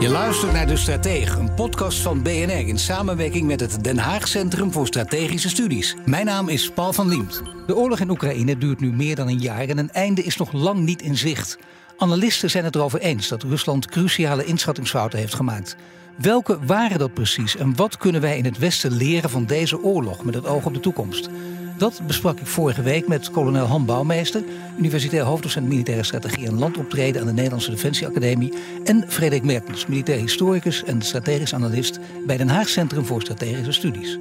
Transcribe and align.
Je 0.00 0.08
luistert 0.08 0.52
naar 0.52 0.66
De 0.66 0.76
Stratege, 0.76 1.38
een 1.38 1.54
podcast 1.54 1.98
van 1.98 2.22
BNR 2.22 2.68
in 2.68 2.78
samenwerking 2.78 3.46
met 3.46 3.60
het 3.60 3.84
Den 3.84 3.98
Haag 3.98 4.28
Centrum 4.28 4.72
voor 4.72 4.86
Strategische 4.86 5.48
Studies. 5.48 5.96
Mijn 6.04 6.26
naam 6.26 6.48
is 6.48 6.70
Paul 6.70 6.92
van 6.92 7.08
Liemt. 7.08 7.42
De 7.66 7.76
oorlog 7.76 8.00
in 8.00 8.10
Oekraïne 8.10 8.58
duurt 8.58 8.80
nu 8.80 8.92
meer 8.92 9.16
dan 9.16 9.28
een 9.28 9.38
jaar 9.38 9.68
en 9.68 9.78
een 9.78 9.90
einde 9.90 10.22
is 10.22 10.36
nog 10.36 10.52
lang 10.52 10.78
niet 10.78 11.02
in 11.02 11.16
zicht. 11.16 11.58
Analisten 11.96 12.50
zijn 12.50 12.64
het 12.64 12.74
erover 12.74 13.00
eens 13.00 13.28
dat 13.28 13.42
Rusland 13.42 13.86
cruciale 13.86 14.44
inschattingsfouten 14.44 15.18
heeft 15.18 15.34
gemaakt. 15.34 15.76
Welke 16.16 16.58
waren 16.66 16.98
dat 16.98 17.14
precies 17.14 17.56
en 17.56 17.76
wat 17.76 17.96
kunnen 17.96 18.20
wij 18.20 18.36
in 18.36 18.44
het 18.44 18.58
Westen 18.58 18.92
leren 18.92 19.30
van 19.30 19.44
deze 19.44 19.82
oorlog 19.82 20.24
met 20.24 20.34
het 20.34 20.46
oog 20.46 20.64
op 20.66 20.74
de 20.74 20.80
toekomst? 20.80 21.28
Dat 21.78 22.00
besprak 22.06 22.40
ik 22.40 22.46
vorige 22.46 22.82
week 22.82 23.08
met 23.08 23.30
kolonel 23.30 23.66
Han 23.66 23.84
Bouwmeester, 23.84 24.44
universitair 24.78 25.22
hoofddocent 25.22 25.68
militaire 25.68 26.02
strategie 26.02 26.46
en 26.46 26.58
landoptreden 26.58 27.20
aan 27.20 27.26
de 27.26 27.32
Nederlandse 27.32 27.70
Defensieacademie, 27.70 28.52
en 28.84 29.04
Frederik 29.08 29.44
Mertens, 29.44 29.86
militair 29.86 30.18
historicus 30.18 30.84
en 30.84 31.02
strategisch 31.02 31.54
analist 31.54 31.98
bij 32.26 32.36
Den 32.36 32.48
Haag 32.48 32.68
Centrum 32.68 33.04
voor 33.04 33.20
Strategische 33.20 33.72
Studies. 33.72 34.18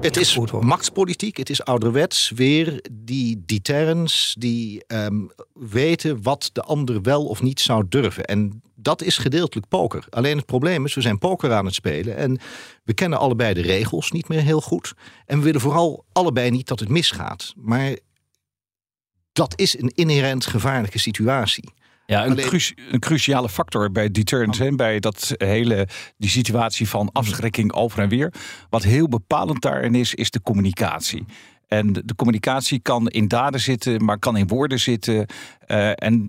Het 0.00 0.16
is 0.16 0.38
machtspolitiek, 0.60 1.36
het 1.36 1.50
is 1.50 1.64
ouderwets 1.64 2.32
weer 2.34 2.84
die 2.92 3.42
deterrence, 3.46 4.38
die 4.38 4.84
ehm, 4.86 5.26
weten 5.52 6.22
wat 6.22 6.50
de 6.52 6.62
ander 6.62 7.02
wel 7.02 7.26
of 7.26 7.42
niet 7.42 7.60
zou 7.60 7.84
durven. 7.88 8.24
En 8.24 8.62
dat 8.88 9.02
is 9.02 9.18
gedeeltelijk 9.18 9.68
poker. 9.68 10.04
Alleen 10.10 10.36
het 10.36 10.46
probleem 10.46 10.84
is, 10.84 10.94
we 10.94 11.00
zijn 11.00 11.18
poker 11.18 11.52
aan 11.52 11.64
het 11.64 11.74
spelen 11.74 12.16
en 12.16 12.38
we 12.84 12.94
kennen 12.94 13.18
allebei 13.18 13.54
de 13.54 13.60
regels 13.60 14.10
niet 14.10 14.28
meer 14.28 14.40
heel 14.40 14.60
goed. 14.60 14.94
En 15.26 15.38
we 15.38 15.44
willen 15.44 15.60
vooral 15.60 16.04
allebei 16.12 16.50
niet 16.50 16.66
dat 16.68 16.80
het 16.80 16.88
misgaat. 16.88 17.52
Maar 17.56 17.96
dat 19.32 19.52
is 19.56 19.78
een 19.78 19.92
inherent 19.94 20.46
gevaarlijke 20.46 20.98
situatie. 20.98 21.72
Ja, 22.06 22.26
een, 22.26 22.62
een, 22.90 23.00
cruciale 23.00 23.48
factor 23.48 23.92
bij 23.92 24.10
deterrence 24.10 24.64
en 24.64 24.76
bij 24.76 25.00
dat 25.00 25.34
hele, 25.36 25.88
die 26.16 26.30
situatie 26.30 26.88
van 26.88 27.12
afschrikking 27.12 27.72
over 27.72 27.98
en 27.98 28.08
weer. 28.08 28.32
Wat 28.70 28.82
heel 28.82 29.08
bepalend 29.08 29.62
daarin 29.62 29.94
is, 29.94 30.14
is 30.14 30.30
de 30.30 30.42
communicatie. 30.42 31.24
En 31.66 31.92
de 31.92 32.14
communicatie 32.16 32.80
kan 32.80 33.08
in 33.08 33.28
daden 33.28 33.60
zitten, 33.60 34.04
maar 34.04 34.18
kan 34.18 34.36
in 34.36 34.46
woorden 34.46 34.80
zitten. 34.80 35.26
Uh, 35.68 35.90
en 35.94 36.26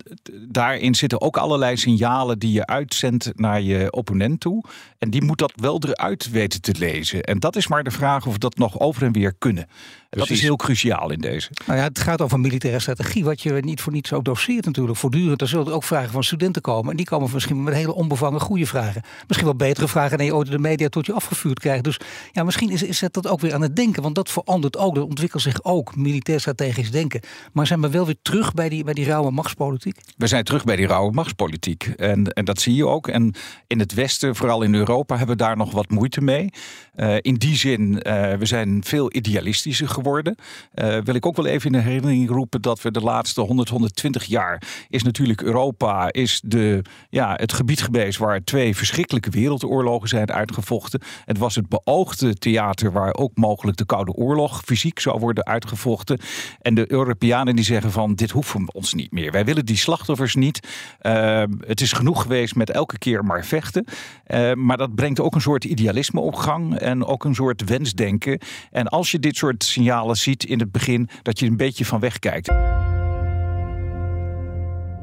daarin 0.48 0.96
zitten 0.96 1.22
ook 1.22 1.38
allerlei 1.38 1.78
signalen 1.78 2.40
die 2.40 2.52
je 2.52 2.66
uitzendt 2.66 3.32
naar 3.36 3.62
je 3.62 3.92
opponent 3.92 4.40
toe. 4.40 4.64
En 4.98 5.10
die 5.10 5.24
moet 5.24 5.38
dat 5.38 5.54
wel 5.56 5.82
eruit 5.88 6.30
weten 6.32 6.62
te 6.62 6.76
lezen. 6.78 7.24
En 7.24 7.40
dat 7.40 7.56
is 7.56 7.68
maar 7.68 7.84
de 7.84 7.92
vraag 7.92 8.26
of 8.26 8.34
we 8.34 8.40
dat 8.40 8.58
nog 8.58 8.80
over 8.80 9.04
en 9.04 9.12
weer 9.12 9.34
kunnen. 9.38 9.68
Dat 10.10 10.30
is 10.30 10.42
heel 10.42 10.56
cruciaal 10.56 11.12
in 11.12 11.20
deze. 11.20 11.50
Nou 11.66 11.80
ja, 11.80 11.86
het 11.86 12.00
gaat 12.00 12.22
over 12.22 12.40
militaire 12.40 12.80
strategie, 12.80 13.24
wat 13.24 13.42
je 13.42 13.54
niet 13.54 13.82
voor 13.82 13.92
niets 13.92 14.14
ook 14.14 14.24
doseert 14.24 14.66
natuurlijk. 14.66 14.98
Voortdurend, 14.98 15.42
er 15.42 15.48
zullen 15.48 15.74
ook 15.74 15.84
vragen 15.84 16.12
van 16.12 16.24
studenten 16.24 16.62
komen. 16.62 16.92
En 16.92 16.98
die 16.98 17.06
komen 17.06 17.30
misschien 17.34 17.64
met 17.64 17.74
hele 17.74 17.94
onbevangen 17.94 18.40
goede 18.40 18.66
vragen. 18.66 19.02
Misschien 19.28 19.48
wel 19.48 19.56
betere 19.56 19.88
vragen 19.88 20.18
dan 20.18 20.26
je 20.26 20.36
ooit 20.36 20.52
de 20.52 20.60
media 20.60 20.90
tot 20.90 21.06
je 21.06 21.14
afgevuurd 21.14 21.60
krijgt. 21.60 21.84
Dus 21.84 22.00
ja, 22.32 22.44
misschien 22.44 22.70
is, 22.70 22.84
is 22.84 23.02
het 23.02 23.14
dat 23.14 23.28
ook 23.28 23.40
weer 23.40 23.54
aan 23.54 23.62
het 23.62 23.76
denken. 23.76 24.04
Want 24.04 24.16
dat 24.16 24.30
verandert 24.30 24.78
ook, 24.78 24.96
dat 24.96 25.04
ontwikkelt 25.04 25.42
zich 25.42 25.64
ook, 25.64 25.96
militair 25.96 26.40
strategisch 26.40 26.92
denken. 26.92 27.22
Maar 27.54 27.68
zijn 27.68 27.82
we 27.82 27.90
wel 27.90 28.06
weer 28.06 28.20
terug 28.22 28.54
bij 28.54 28.70
die, 28.70 28.84
bij 28.84 28.94
die 28.94 29.06
rauwe 29.06 29.29
machtspolitiek? 29.32 29.98
We 30.18 30.28
zijn 30.28 30.44
terug 30.44 30.64
bij 30.64 30.76
die 30.76 30.88
rauwe 30.88 31.12
machtspolitiek. 31.12 31.84
En, 31.84 32.34
en 32.34 32.46
dat 32.46 32.62
zie 32.62 32.76
je 32.76 32.88
ook. 32.88 33.08
En 33.08 33.34
in 33.68 33.80
het 33.80 33.94
Westen, 33.94 34.36
vooral 34.36 34.62
in 34.62 34.76
Europa, 34.76 35.18
hebben 35.18 35.38
we 35.38 35.44
daar 35.44 35.58
nog 35.58 35.72
wat 35.72 35.90
moeite 35.90 36.22
mee. 36.22 36.50
Uh, 36.96 37.16
in 37.22 37.36
die 37.36 37.56
zin, 37.56 37.92
uh, 37.92 38.34
we 38.34 38.46
zijn 38.46 38.84
veel 38.84 39.16
idealistischer 39.16 39.90
geworden. 39.90 40.36
Uh, 40.76 40.98
wil 40.98 41.16
ik 41.16 41.26
ook 41.26 41.36
wel 41.36 41.46
even 41.46 41.74
in 41.74 41.80
herinnering 41.80 42.30
roepen 42.30 42.62
dat 42.62 42.82
we 42.82 42.92
de 42.92 43.02
laatste 43.02 43.42
100, 43.42 43.70
120 43.70 44.24
jaar 44.24 44.62
is 44.90 45.04
natuurlijk 45.04 45.42
Europa 45.42 46.12
is 46.12 46.42
de, 46.46 46.82
ja, 47.10 47.34
het 47.36 47.54
gebied 47.54 47.82
geweest 47.82 48.18
waar 48.18 48.44
twee 48.44 48.76
verschrikkelijke 48.76 49.30
wereldoorlogen 49.30 50.08
zijn 50.08 50.32
uitgevochten. 50.32 51.02
Het 51.26 51.38
was 51.38 51.56
het 51.56 51.70
beoogde 51.70 52.36
theater 52.36 52.92
waar 52.92 53.14
ook 53.14 53.38
mogelijk 53.38 53.78
de 53.78 53.86
Koude 53.86 54.12
Oorlog 54.12 54.62
fysiek 54.66 55.00
zou 55.00 55.20
worden 55.20 55.46
uitgevochten. 55.46 56.20
En 56.62 56.74
de 56.74 56.92
Europeanen 56.92 57.56
die 57.56 57.66
zeggen 57.66 57.92
van 57.92 58.16
dit 58.16 58.32
hoeven 58.32 58.74
ons 58.74 58.94
niet 58.94 59.12
meer. 59.12 59.19
Wij 59.28 59.46
willen 59.46 59.66
die 59.66 59.78
slachtoffers 59.78 60.36
niet. 60.36 60.68
Uh, 61.02 61.44
het 61.68 61.82
is 61.82 61.92
genoeg 61.92 62.22
geweest 62.22 62.56
met 62.56 62.70
elke 62.70 62.98
keer 62.98 63.26
maar 63.26 63.46
vechten. 63.46 63.86
Uh, 64.28 64.54
maar 64.54 64.78
dat 64.78 64.96
brengt 64.96 65.20
ook 65.20 65.36
een 65.36 65.42
soort 65.42 65.64
idealisme 65.64 66.20
op 66.20 66.36
gang 66.36 66.78
en 66.78 67.06
ook 67.06 67.24
een 67.24 67.36
soort 67.36 67.64
wensdenken. 67.64 68.40
En 68.72 68.88
als 68.88 69.12
je 69.12 69.20
dit 69.20 69.36
soort 69.36 69.64
signalen 69.64 70.16
ziet 70.16 70.44
in 70.44 70.60
het 70.60 70.72
begin, 70.72 71.10
dat 71.22 71.40
je 71.40 71.46
een 71.46 71.58
beetje 71.58 71.86
van 71.86 72.00
wegkijkt. 72.00 72.50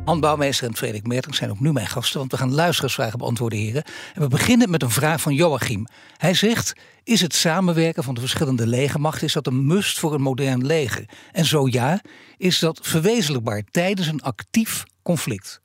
Han 0.07 0.21
Bouwmeester 0.21 0.69
en 0.69 0.77
Frederik 0.77 1.07
Mertens 1.07 1.37
zijn 1.37 1.51
ook 1.51 1.61
nu 1.61 1.73
mijn 1.73 1.87
gasten, 1.87 2.19
want 2.19 2.31
we 2.31 2.39
gaan 2.39 2.55
luisteraarsvragen 2.55 3.19
beantwoorden, 3.19 3.59
heren. 3.59 3.85
En 4.15 4.23
we 4.23 4.29
beginnen 4.29 4.71
met 4.71 4.83
een 4.83 4.91
vraag 4.91 5.21
van 5.21 5.35
Joachim. 5.35 5.87
Hij 6.17 6.35
zegt: 6.35 6.73
Is 7.05 7.21
het 7.21 7.35
samenwerken 7.35 8.03
van 8.03 8.15
de 8.15 8.21
verschillende 8.21 8.67
legermachten 8.67 9.27
is 9.27 9.33
dat 9.33 9.47
een 9.47 9.67
must 9.67 9.99
voor 9.99 10.15
een 10.15 10.23
modern 10.23 10.67
leger? 10.67 11.09
En 11.33 11.45
zo 11.45 11.69
ja, 11.69 12.01
is 12.37 12.59
dat 12.59 12.79
verwezenlijkbaar 12.83 13.63
tijdens 13.71 14.07
een 14.07 14.23
actief 14.23 14.85
conflict? 15.03 15.61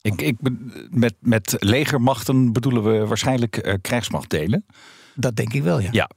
Ik, 0.00 0.22
ik, 0.22 0.36
met, 0.90 1.14
met 1.20 1.56
legermachten 1.58 2.52
bedoelen 2.52 2.82
we 2.82 3.06
waarschijnlijk 3.06 3.66
uh, 3.66 3.74
krijgsmachtdelen. 3.80 4.66
Dat 5.14 5.36
denk 5.36 5.52
ik 5.52 5.62
wel, 5.62 5.80
ja. 5.80 5.88
Ja, 5.92 6.10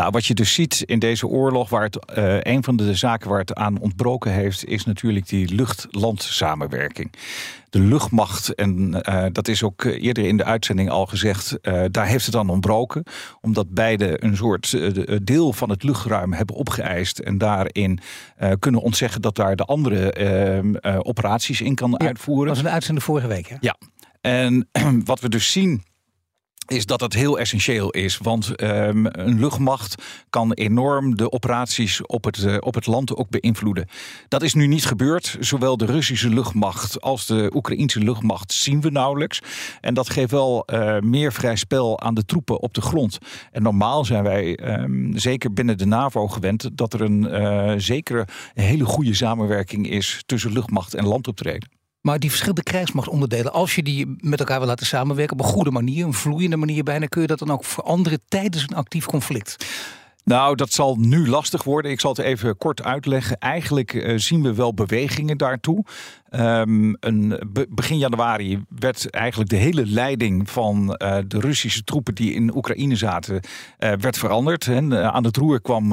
nou, 0.00 0.12
wat 0.12 0.26
je 0.26 0.34
dus 0.34 0.54
ziet 0.54 0.82
in 0.86 0.98
deze 0.98 1.26
oorlog, 1.26 1.68
waar 1.68 1.82
het, 1.82 1.98
uh, 2.18 2.40
een 2.40 2.64
van 2.64 2.76
de 2.76 2.94
zaken 2.94 3.30
waar 3.30 3.38
het 3.38 3.54
aan 3.54 3.78
ontbroken 3.78 4.32
heeft, 4.32 4.64
is 4.64 4.84
natuurlijk 4.84 5.28
die 5.28 5.54
lucht-land 5.54 6.22
samenwerking. 6.22 7.12
De 7.70 7.80
luchtmacht, 7.80 8.54
en 8.54 9.02
uh, 9.08 9.24
dat 9.32 9.48
is 9.48 9.62
ook 9.62 9.84
eerder 9.84 10.24
in 10.24 10.36
de 10.36 10.44
uitzending 10.44 10.90
al 10.90 11.06
gezegd, 11.06 11.58
uh, 11.62 11.84
daar 11.90 12.06
heeft 12.06 12.26
het 12.26 12.36
aan 12.36 12.48
ontbroken. 12.48 13.02
Omdat 13.40 13.74
beide 13.74 14.24
een 14.24 14.36
soort 14.36 14.78
deel 15.22 15.52
van 15.52 15.70
het 15.70 15.82
luchtruim 15.82 16.32
hebben 16.32 16.56
opgeëist 16.56 17.18
en 17.18 17.38
daarin 17.38 18.00
kunnen 18.58 18.80
ontzeggen 18.80 19.22
dat 19.22 19.36
daar 19.36 19.56
de 19.56 19.64
andere 19.64 20.12
ehm, 20.12 20.74
operaties 20.98 21.60
in 21.60 21.74
kan 21.74 21.94
ja, 21.98 22.06
uitvoeren. 22.06 22.46
Dat 22.46 22.56
was 22.56 22.64
een 22.64 22.72
uitzending 22.72 23.04
vorige 23.04 23.26
week, 23.26 23.48
hè? 23.48 23.56
Ja. 23.60 23.76
En 24.20 24.68
wat 25.04 25.20
we 25.20 25.28
dus 25.28 25.52
zien 25.52 25.82
is 26.70 26.86
dat 26.86 27.00
het 27.00 27.14
heel 27.14 27.38
essentieel 27.38 27.90
is. 27.90 28.18
Want 28.18 28.62
um, 28.62 29.06
een 29.06 29.40
luchtmacht 29.40 30.02
kan 30.30 30.52
enorm 30.52 31.16
de 31.16 31.32
operaties 31.32 32.06
op 32.06 32.24
het, 32.24 32.38
uh, 32.38 32.56
op 32.60 32.74
het 32.74 32.86
land 32.86 33.16
ook 33.16 33.28
beïnvloeden. 33.28 33.88
Dat 34.28 34.42
is 34.42 34.54
nu 34.54 34.66
niet 34.66 34.84
gebeurd. 34.84 35.36
Zowel 35.40 35.76
de 35.76 35.84
Russische 35.84 36.28
luchtmacht 36.28 37.00
als 37.00 37.26
de 37.26 37.50
Oekraïnse 37.54 38.00
luchtmacht 38.00 38.52
zien 38.52 38.80
we 38.80 38.90
nauwelijks. 38.90 39.40
En 39.80 39.94
dat 39.94 40.10
geeft 40.10 40.30
wel 40.30 40.64
uh, 40.66 40.98
meer 40.98 41.32
vrij 41.32 41.56
spel 41.56 42.00
aan 42.00 42.14
de 42.14 42.24
troepen 42.24 42.60
op 42.60 42.74
de 42.74 42.80
grond. 42.80 43.18
En 43.52 43.62
normaal 43.62 44.04
zijn 44.04 44.22
wij 44.22 44.58
um, 44.80 45.18
zeker 45.18 45.52
binnen 45.52 45.78
de 45.78 45.86
NAVO 45.86 46.28
gewend 46.28 46.70
dat 46.72 46.92
er 46.92 47.00
een 47.00 47.22
uh, 47.22 47.72
zekere 47.76 48.26
hele 48.54 48.84
goede 48.84 49.14
samenwerking 49.14 49.90
is 49.90 50.22
tussen 50.26 50.52
luchtmacht 50.52 50.94
en 50.94 51.06
landoptreden. 51.06 51.79
Maar 52.00 52.18
die 52.18 52.28
verschillende 52.28 52.62
krijgsmachtonderdelen, 52.62 53.52
als 53.52 53.74
je 53.74 53.82
die 53.82 54.16
met 54.18 54.38
elkaar 54.38 54.58
wil 54.58 54.68
laten 54.68 54.86
samenwerken 54.86 55.38
op 55.38 55.44
een 55.44 55.52
goede 55.52 55.70
manier, 55.70 56.04
een 56.04 56.14
vloeiende 56.14 56.56
manier 56.56 56.82
bijna, 56.82 57.06
kun 57.06 57.20
je 57.20 57.26
dat 57.26 57.38
dan 57.38 57.50
ook 57.50 57.64
veranderen 57.64 58.20
tijdens 58.28 58.62
een 58.62 58.76
actief 58.76 59.06
conflict? 59.06 59.66
Nou, 60.24 60.54
dat 60.56 60.72
zal 60.72 60.96
nu 60.96 61.28
lastig 61.28 61.62
worden. 61.62 61.90
Ik 61.90 62.00
zal 62.00 62.10
het 62.10 62.20
even 62.20 62.56
kort 62.56 62.82
uitleggen. 62.82 63.38
Eigenlijk 63.38 63.92
uh, 63.92 64.18
zien 64.18 64.42
we 64.42 64.54
wel 64.54 64.74
bewegingen 64.74 65.36
daartoe. 65.38 65.84
Um, 66.38 66.96
een, 67.00 67.40
begin 67.68 67.98
januari 67.98 68.64
werd 68.78 69.10
eigenlijk 69.10 69.50
de 69.50 69.56
hele 69.56 69.86
leiding 69.86 70.50
van 70.50 70.96
uh, 71.02 71.16
de 71.26 71.40
Russische 71.40 71.84
troepen 71.84 72.14
die 72.14 72.34
in 72.34 72.56
Oekraïne 72.56 72.96
zaten, 72.96 73.34
uh, 73.34 73.92
werd 73.92 74.18
veranderd. 74.18 74.66
En, 74.66 75.12
aan 75.12 75.24
het 75.24 75.36
roer 75.36 75.60
kwam 75.60 75.90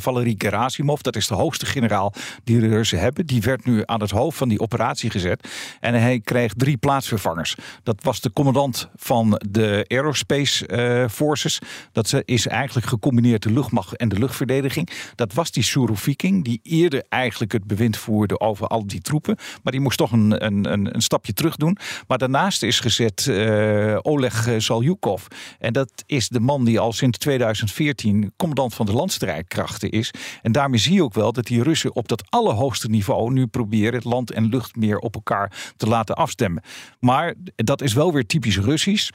Valery 0.00 0.34
Gerasimov, 0.38 1.00
dat 1.00 1.16
is 1.16 1.26
de 1.26 1.34
hoogste 1.34 1.66
generaal 1.66 2.12
die 2.44 2.60
de 2.60 2.68
Russen 2.68 2.98
hebben. 3.00 3.26
Die 3.26 3.40
werd 3.40 3.64
nu 3.64 3.82
aan 3.84 4.00
het 4.00 4.10
hoofd 4.10 4.38
van 4.38 4.48
die 4.48 4.60
operatie 4.60 5.10
gezet. 5.10 5.48
En 5.80 5.94
hij 5.94 6.20
kreeg 6.20 6.52
drie 6.52 6.76
plaatsvervangers. 6.76 7.56
Dat 7.82 8.02
was 8.02 8.20
de 8.20 8.32
commandant 8.32 8.88
van 8.96 9.40
de 9.50 9.84
Aerospace 9.88 11.08
Forces. 11.10 11.60
Dat 11.92 12.22
is 12.24 12.46
eigenlijk 12.46 12.86
gecombineerd 12.86 13.42
de 13.42 13.52
luchtmacht 13.52 13.96
en 13.96 14.08
de 14.08 14.18
luchtverdediging. 14.18 14.90
Dat 15.14 15.34
was 15.34 15.50
die 15.50 15.62
Suroviking, 15.62 16.44
die 16.44 16.60
eerder 16.62 17.04
eigenlijk 17.08 17.52
het 17.52 17.64
bewind 17.64 17.96
voerde 17.96 18.40
over 18.40 18.66
al 18.66 18.86
die 18.86 19.00
troepen. 19.00 19.36
Maar 19.62 19.72
die 19.72 19.77
die 19.78 19.86
moest 19.86 19.98
toch 19.98 20.12
een, 20.12 20.44
een, 20.44 20.94
een, 20.94 21.02
stapje 21.02 21.32
terug 21.32 21.56
doen. 21.56 21.78
Maar 22.06 22.18
daarnaast 22.18 22.62
is 22.62 22.80
gezet 22.80 23.26
uh, 23.30 23.98
Oleg 24.02 24.48
Zaljukov. 24.58 25.26
En 25.58 25.72
dat 25.72 25.90
is 26.06 26.28
de 26.28 26.40
man 26.40 26.64
die 26.64 26.80
al 26.80 26.92
sinds 26.92 27.18
2014 27.18 28.32
commandant 28.36 28.74
van 28.74 28.86
de 28.86 28.92
landstrijdkrachten 28.92 29.90
is. 29.90 30.10
En 30.42 30.52
daarmee 30.52 30.80
zie 30.80 30.94
je 30.94 31.02
ook 31.02 31.14
wel 31.14 31.32
dat 31.32 31.46
die 31.46 31.62
Russen 31.62 31.94
op 31.94 32.08
dat 32.08 32.22
allerhoogste 32.28 32.88
niveau 32.88 33.32
nu 33.32 33.46
proberen 33.46 33.94
het 33.94 34.04
land 34.04 34.30
en 34.30 34.48
lucht 34.48 34.76
meer 34.76 34.98
op 34.98 35.14
elkaar 35.14 35.72
te 35.76 35.86
laten 35.86 36.16
afstemmen. 36.16 36.62
Maar 37.00 37.34
dat 37.54 37.82
is 37.82 37.92
wel 37.92 38.12
weer 38.12 38.26
typisch 38.26 38.58
Russisch. 38.58 39.10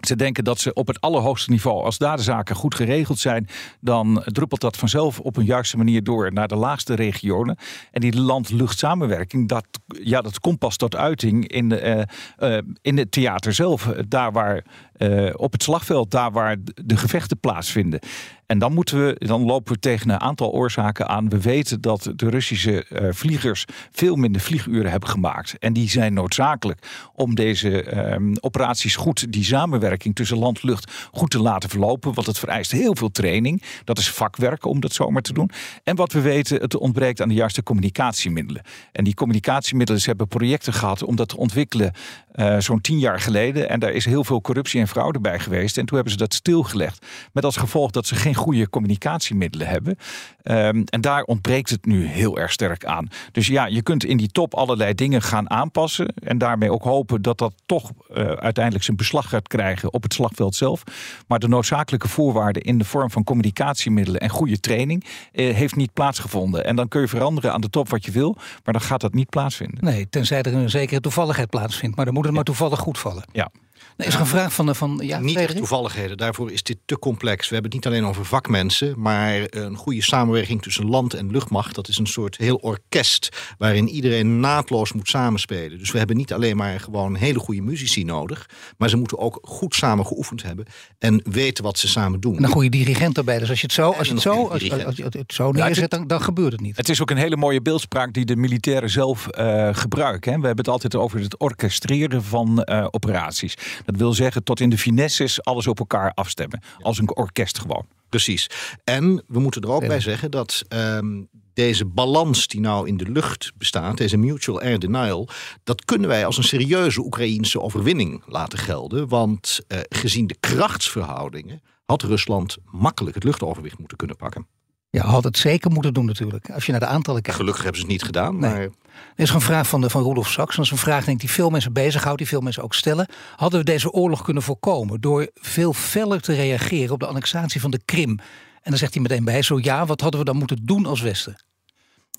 Ze 0.00 0.16
denken 0.16 0.44
dat 0.44 0.60
ze 0.60 0.74
op 0.74 0.86
het 0.86 1.00
allerhoogste 1.00 1.50
niveau, 1.50 1.84
als 1.84 1.98
daar 1.98 2.16
de 2.16 2.22
zaken 2.22 2.56
goed 2.56 2.74
geregeld 2.74 3.18
zijn, 3.18 3.48
dan 3.80 4.22
druppelt 4.24 4.60
dat 4.60 4.76
vanzelf 4.76 5.20
op 5.20 5.36
een 5.36 5.44
juiste 5.44 5.76
manier 5.76 6.02
door 6.02 6.32
naar 6.32 6.48
de 6.48 6.56
laagste 6.56 6.94
regionen. 6.94 7.58
En 7.90 8.00
die 8.00 8.20
land-luchtsamenwerking, 8.20 9.48
dat, 9.48 9.66
ja, 9.86 10.20
dat 10.20 10.40
komt 10.40 10.58
pas 10.58 10.76
tot 10.76 10.96
uiting 10.96 11.48
in, 11.48 11.72
uh, 11.72 12.02
uh, 12.38 12.58
in 12.82 12.98
het 12.98 13.12
theater 13.12 13.52
zelf. 13.52 13.92
Daar 14.08 14.32
waar 14.32 14.64
uh, 14.98 15.30
op 15.36 15.52
het 15.52 15.62
slagveld, 15.62 16.10
daar 16.10 16.32
waar 16.32 16.56
de 16.84 16.96
gevechten 16.96 17.38
plaatsvinden. 17.38 18.00
En 18.46 18.58
dan, 18.58 18.72
moeten 18.72 19.06
we, 19.06 19.26
dan 19.26 19.44
lopen 19.44 19.72
we 19.72 19.78
tegen 19.78 20.10
een 20.10 20.20
aantal 20.20 20.52
oorzaken 20.52 21.08
aan. 21.08 21.28
We 21.28 21.40
weten 21.40 21.80
dat 21.80 22.12
de 22.16 22.30
Russische 22.30 22.86
uh, 22.88 23.08
vliegers 23.12 23.64
veel 23.90 24.16
minder 24.16 24.40
vlieguren 24.40 24.90
hebben 24.90 25.08
gemaakt. 25.08 25.58
En 25.58 25.72
die 25.72 25.90
zijn 25.90 26.14
noodzakelijk 26.14 27.08
om 27.14 27.34
deze 27.34 27.92
uh, 28.20 28.32
operaties 28.40 28.96
goed, 28.96 29.32
die 29.32 29.44
samenwerking 29.44 30.14
tussen 30.14 30.38
land 30.38 30.60
en 30.60 30.68
lucht, 30.68 31.08
goed 31.12 31.30
te 31.30 31.40
laten 31.40 31.68
verlopen. 31.68 32.14
Want 32.14 32.26
het 32.26 32.38
vereist 32.38 32.70
heel 32.70 32.96
veel 32.96 33.10
training. 33.10 33.62
Dat 33.84 33.98
is 33.98 34.10
vakwerk 34.10 34.64
om 34.64 34.80
dat 34.80 34.92
zomaar 34.92 35.22
te 35.22 35.32
doen. 35.32 35.50
En 35.84 35.96
wat 35.96 36.12
we 36.12 36.20
weten, 36.20 36.60
het 36.60 36.76
ontbreekt 36.76 37.20
aan 37.20 37.28
de 37.28 37.34
juiste 37.34 37.62
communicatiemiddelen. 37.62 38.62
En 38.92 39.04
die 39.04 39.14
communicatiemiddelen, 39.14 40.00
ze 40.00 40.08
hebben 40.08 40.28
projecten 40.28 40.72
gehad 40.72 41.02
om 41.02 41.16
dat 41.16 41.28
te 41.28 41.36
ontwikkelen 41.36 41.92
uh, 42.36 42.58
zo'n 42.58 42.80
tien 42.80 42.98
jaar 42.98 43.20
geleden. 43.20 43.68
En 43.68 43.80
daar 43.80 43.92
is 43.92 44.04
heel 44.04 44.24
veel 44.24 44.40
corruptie 44.40 44.80
en 44.80 44.88
fraude 44.88 45.20
bij 45.20 45.38
geweest. 45.38 45.78
En 45.78 45.86
toen 45.86 45.94
hebben 45.94 46.12
ze 46.12 46.18
dat 46.18 46.34
stilgelegd. 46.34 47.06
Met 47.32 47.44
als 47.44 47.56
gevolg 47.56 47.90
dat 47.90 48.06
ze 48.06 48.14
geen 48.14 48.34
goede 48.34 48.68
communicatiemiddelen 48.68 49.66
hebben. 49.66 49.98
Um, 50.42 50.84
en 50.84 51.00
daar 51.00 51.22
ontbreekt 51.22 51.70
het 51.70 51.86
nu 51.86 52.06
heel 52.06 52.38
erg 52.38 52.52
sterk 52.52 52.84
aan. 52.84 53.08
Dus 53.32 53.46
ja, 53.46 53.66
je 53.66 53.82
kunt 53.82 54.04
in 54.04 54.16
die 54.16 54.28
top 54.28 54.54
allerlei 54.54 54.94
dingen 54.94 55.22
gaan 55.22 55.50
aanpassen. 55.50 56.14
En 56.14 56.38
daarmee 56.38 56.72
ook 56.72 56.82
hopen 56.82 57.22
dat 57.22 57.38
dat 57.38 57.52
toch 57.66 57.90
uh, 58.10 58.16
uiteindelijk 58.24 58.84
zijn 58.84 58.96
beslag 58.96 59.28
gaat 59.28 59.48
krijgen 59.48 59.92
op 59.92 60.02
het 60.02 60.14
slagveld 60.14 60.54
zelf. 60.54 60.82
Maar 61.26 61.38
de 61.38 61.48
noodzakelijke 61.48 62.08
voorwaarden 62.08 62.62
in 62.62 62.78
de 62.78 62.84
vorm 62.84 63.10
van 63.10 63.24
communicatiemiddelen 63.24 64.20
en 64.20 64.28
goede 64.28 64.60
training 64.60 65.04
uh, 65.04 65.54
heeft 65.54 65.76
niet 65.76 65.92
plaatsgevonden. 65.92 66.64
En 66.64 66.76
dan 66.76 66.88
kun 66.88 67.00
je 67.00 67.08
veranderen 67.08 67.52
aan 67.52 67.60
de 67.60 67.70
top 67.70 67.88
wat 67.88 68.04
je 68.04 68.10
wil, 68.10 68.34
maar 68.64 68.72
dan 68.74 68.82
gaat 68.82 69.00
dat 69.00 69.14
niet 69.14 69.30
plaatsvinden. 69.30 69.84
Nee, 69.84 70.08
tenzij 70.08 70.42
er 70.42 70.54
een 70.54 70.70
zekere 70.70 71.00
toevalligheid 71.00 71.50
plaatsvindt. 71.50 71.96
Maar 71.96 72.04
dan 72.04 72.14
moet 72.14 72.25
het 72.26 72.34
maar 72.34 72.44
toevallig 72.44 72.78
goed 72.78 72.98
vallen. 72.98 73.24
Ja. 73.32 73.50
Nee, 73.96 74.08
is 74.08 74.14
er 74.14 74.20
een 74.20 74.26
vraag 74.26 74.52
van... 74.52 74.74
van 74.74 75.00
ja, 75.02 75.18
niet 75.18 75.36
echt 75.36 75.56
toevalligheden. 75.56 76.16
Daarvoor 76.16 76.50
is 76.52 76.62
dit 76.62 76.76
te 76.84 76.98
complex. 76.98 77.48
We 77.48 77.54
hebben 77.54 77.72
het 77.72 77.84
niet 77.84 77.92
alleen 77.92 78.08
over 78.08 78.24
vakmensen... 78.24 78.94
maar 79.00 79.46
een 79.50 79.76
goede 79.76 80.02
samenwerking 80.02 80.62
tussen 80.62 80.88
land 80.88 81.14
en 81.14 81.30
luchtmacht. 81.30 81.74
Dat 81.74 81.88
is 81.88 81.98
een 81.98 82.06
soort 82.06 82.36
heel 82.36 82.56
orkest... 82.56 83.28
waarin 83.58 83.88
iedereen 83.88 84.40
naadloos 84.40 84.92
moet 84.92 85.08
samenspelen. 85.08 85.78
Dus 85.78 85.90
we 85.90 85.98
hebben 85.98 86.16
niet 86.16 86.32
alleen 86.32 86.56
maar 86.56 86.80
gewoon 86.80 87.14
hele 87.14 87.38
goede 87.38 87.62
muzici 87.62 88.04
nodig... 88.04 88.48
maar 88.76 88.88
ze 88.88 88.96
moeten 88.96 89.18
ook 89.18 89.38
goed 89.42 89.74
samen 89.74 90.06
geoefend 90.06 90.42
hebben... 90.42 90.66
en 90.98 91.20
weten 91.30 91.64
wat 91.64 91.78
ze 91.78 91.88
samen 91.88 92.20
doen. 92.20 92.36
En 92.36 92.44
een 92.44 92.50
goede 92.50 92.68
dirigent 92.68 93.16
erbij. 93.16 93.38
Dus 93.38 93.50
als 93.50 93.60
je 93.60 93.66
het 93.66 93.74
zo, 93.74 93.90
als 93.90 94.06
je 94.06 94.12
het 94.12 94.22
zo, 94.22 94.46
als, 94.46 94.70
als, 94.70 94.84
als 94.84 94.96
je 94.96 95.04
het 95.04 95.32
zo 95.32 95.52
neerzet, 95.52 95.90
dan, 95.90 96.06
dan 96.06 96.20
gebeurt 96.20 96.52
het 96.52 96.60
niet. 96.60 96.76
Het 96.76 96.88
is 96.88 97.02
ook 97.02 97.10
een 97.10 97.16
hele 97.16 97.36
mooie 97.36 97.62
beeldspraak 97.62 98.12
die 98.12 98.24
de 98.24 98.36
militairen 98.36 98.90
zelf 98.90 99.26
uh, 99.38 99.68
gebruiken. 99.72 100.32
Hè. 100.32 100.38
We 100.40 100.46
hebben 100.46 100.64
het 100.64 100.72
altijd 100.72 100.94
over 100.94 101.20
het 101.20 101.38
orchestreren 101.38 102.22
van 102.22 102.62
uh, 102.64 102.86
operaties. 102.90 103.54
Dat 103.84 103.96
wil 103.96 104.12
zeggen 104.12 104.44
tot 104.44 104.60
in 104.60 104.70
de 104.70 104.78
finesses 104.78 105.44
alles 105.44 105.66
op 105.66 105.78
elkaar 105.78 106.12
afstemmen. 106.14 106.62
Als 106.80 106.98
een 106.98 107.16
orkest 107.16 107.58
gewoon. 107.58 107.86
Precies. 108.08 108.50
En 108.84 109.24
we 109.26 109.40
moeten 109.40 109.62
er 109.62 109.70
ook 109.70 109.86
bij 109.86 110.00
zeggen 110.00 110.30
dat 110.30 110.62
um, 110.68 111.28
deze 111.54 111.84
balans 111.84 112.46
die 112.46 112.60
nou 112.60 112.88
in 112.88 112.96
de 112.96 113.10
lucht 113.10 113.52
bestaat, 113.58 113.96
deze 113.96 114.16
mutual 114.16 114.60
air 114.60 114.78
denial, 114.78 115.28
dat 115.64 115.84
kunnen 115.84 116.08
wij 116.08 116.26
als 116.26 116.36
een 116.36 116.44
serieuze 116.44 117.00
Oekraïense 117.00 117.60
overwinning 117.60 118.22
laten 118.26 118.58
gelden. 118.58 119.08
Want 119.08 119.60
uh, 119.68 119.78
gezien 119.88 120.26
de 120.26 120.36
krachtsverhoudingen 120.40 121.62
had 121.84 122.02
Rusland 122.02 122.56
makkelijk 122.64 123.14
het 123.14 123.24
luchtoverwicht 123.24 123.78
moeten 123.78 123.96
kunnen 123.96 124.16
pakken. 124.16 124.46
Ja, 124.90 125.04
had 125.04 125.24
het 125.24 125.38
zeker 125.38 125.70
moeten 125.70 125.94
doen 125.94 126.04
natuurlijk. 126.06 126.50
Als 126.50 126.66
je 126.66 126.70
naar 126.70 126.80
de 126.80 126.86
aantallen 126.86 127.22
kijkt. 127.22 127.38
Gelukkig 127.38 127.62
hebben 127.62 127.80
ze 127.80 127.86
het 127.86 127.96
niet 127.96 128.04
gedaan. 128.04 128.38
Nee. 128.38 128.50
Maar... 128.50 128.60
Er 128.60 129.22
is 129.22 129.30
een 129.30 129.40
vraag 129.40 129.68
van, 129.68 129.80
de, 129.80 129.90
van 129.90 130.02
Rudolf 130.02 130.30
Sachs. 130.30 130.56
Dat 130.56 130.64
is 130.64 130.70
een 130.70 130.76
vraag 130.76 131.04
denk 131.04 131.16
ik, 131.16 131.26
die 131.26 131.34
veel 131.34 131.50
mensen 131.50 131.72
bezighoudt. 131.72 132.18
Die 132.18 132.26
veel 132.26 132.40
mensen 132.40 132.62
ook 132.62 132.74
stellen. 132.74 133.08
Hadden 133.36 133.58
we 133.58 133.64
deze 133.64 133.90
oorlog 133.90 134.22
kunnen 134.22 134.42
voorkomen 134.42 135.00
door 135.00 135.30
veel 135.34 135.72
feller 135.72 136.20
te 136.20 136.34
reageren 136.34 136.92
op 136.92 137.00
de 137.00 137.06
annexatie 137.06 137.60
van 137.60 137.70
de 137.70 137.80
Krim? 137.84 138.18
En 138.62 138.70
dan 138.72 138.76
zegt 138.76 138.94
hij 138.94 139.02
meteen 139.02 139.24
bij 139.24 139.42
zo 139.42 139.58
ja, 139.62 139.86
wat 139.86 140.00
hadden 140.00 140.20
we 140.20 140.26
dan 140.26 140.36
moeten 140.36 140.58
doen 140.62 140.86
als 140.86 141.00
Westen? 141.00 141.36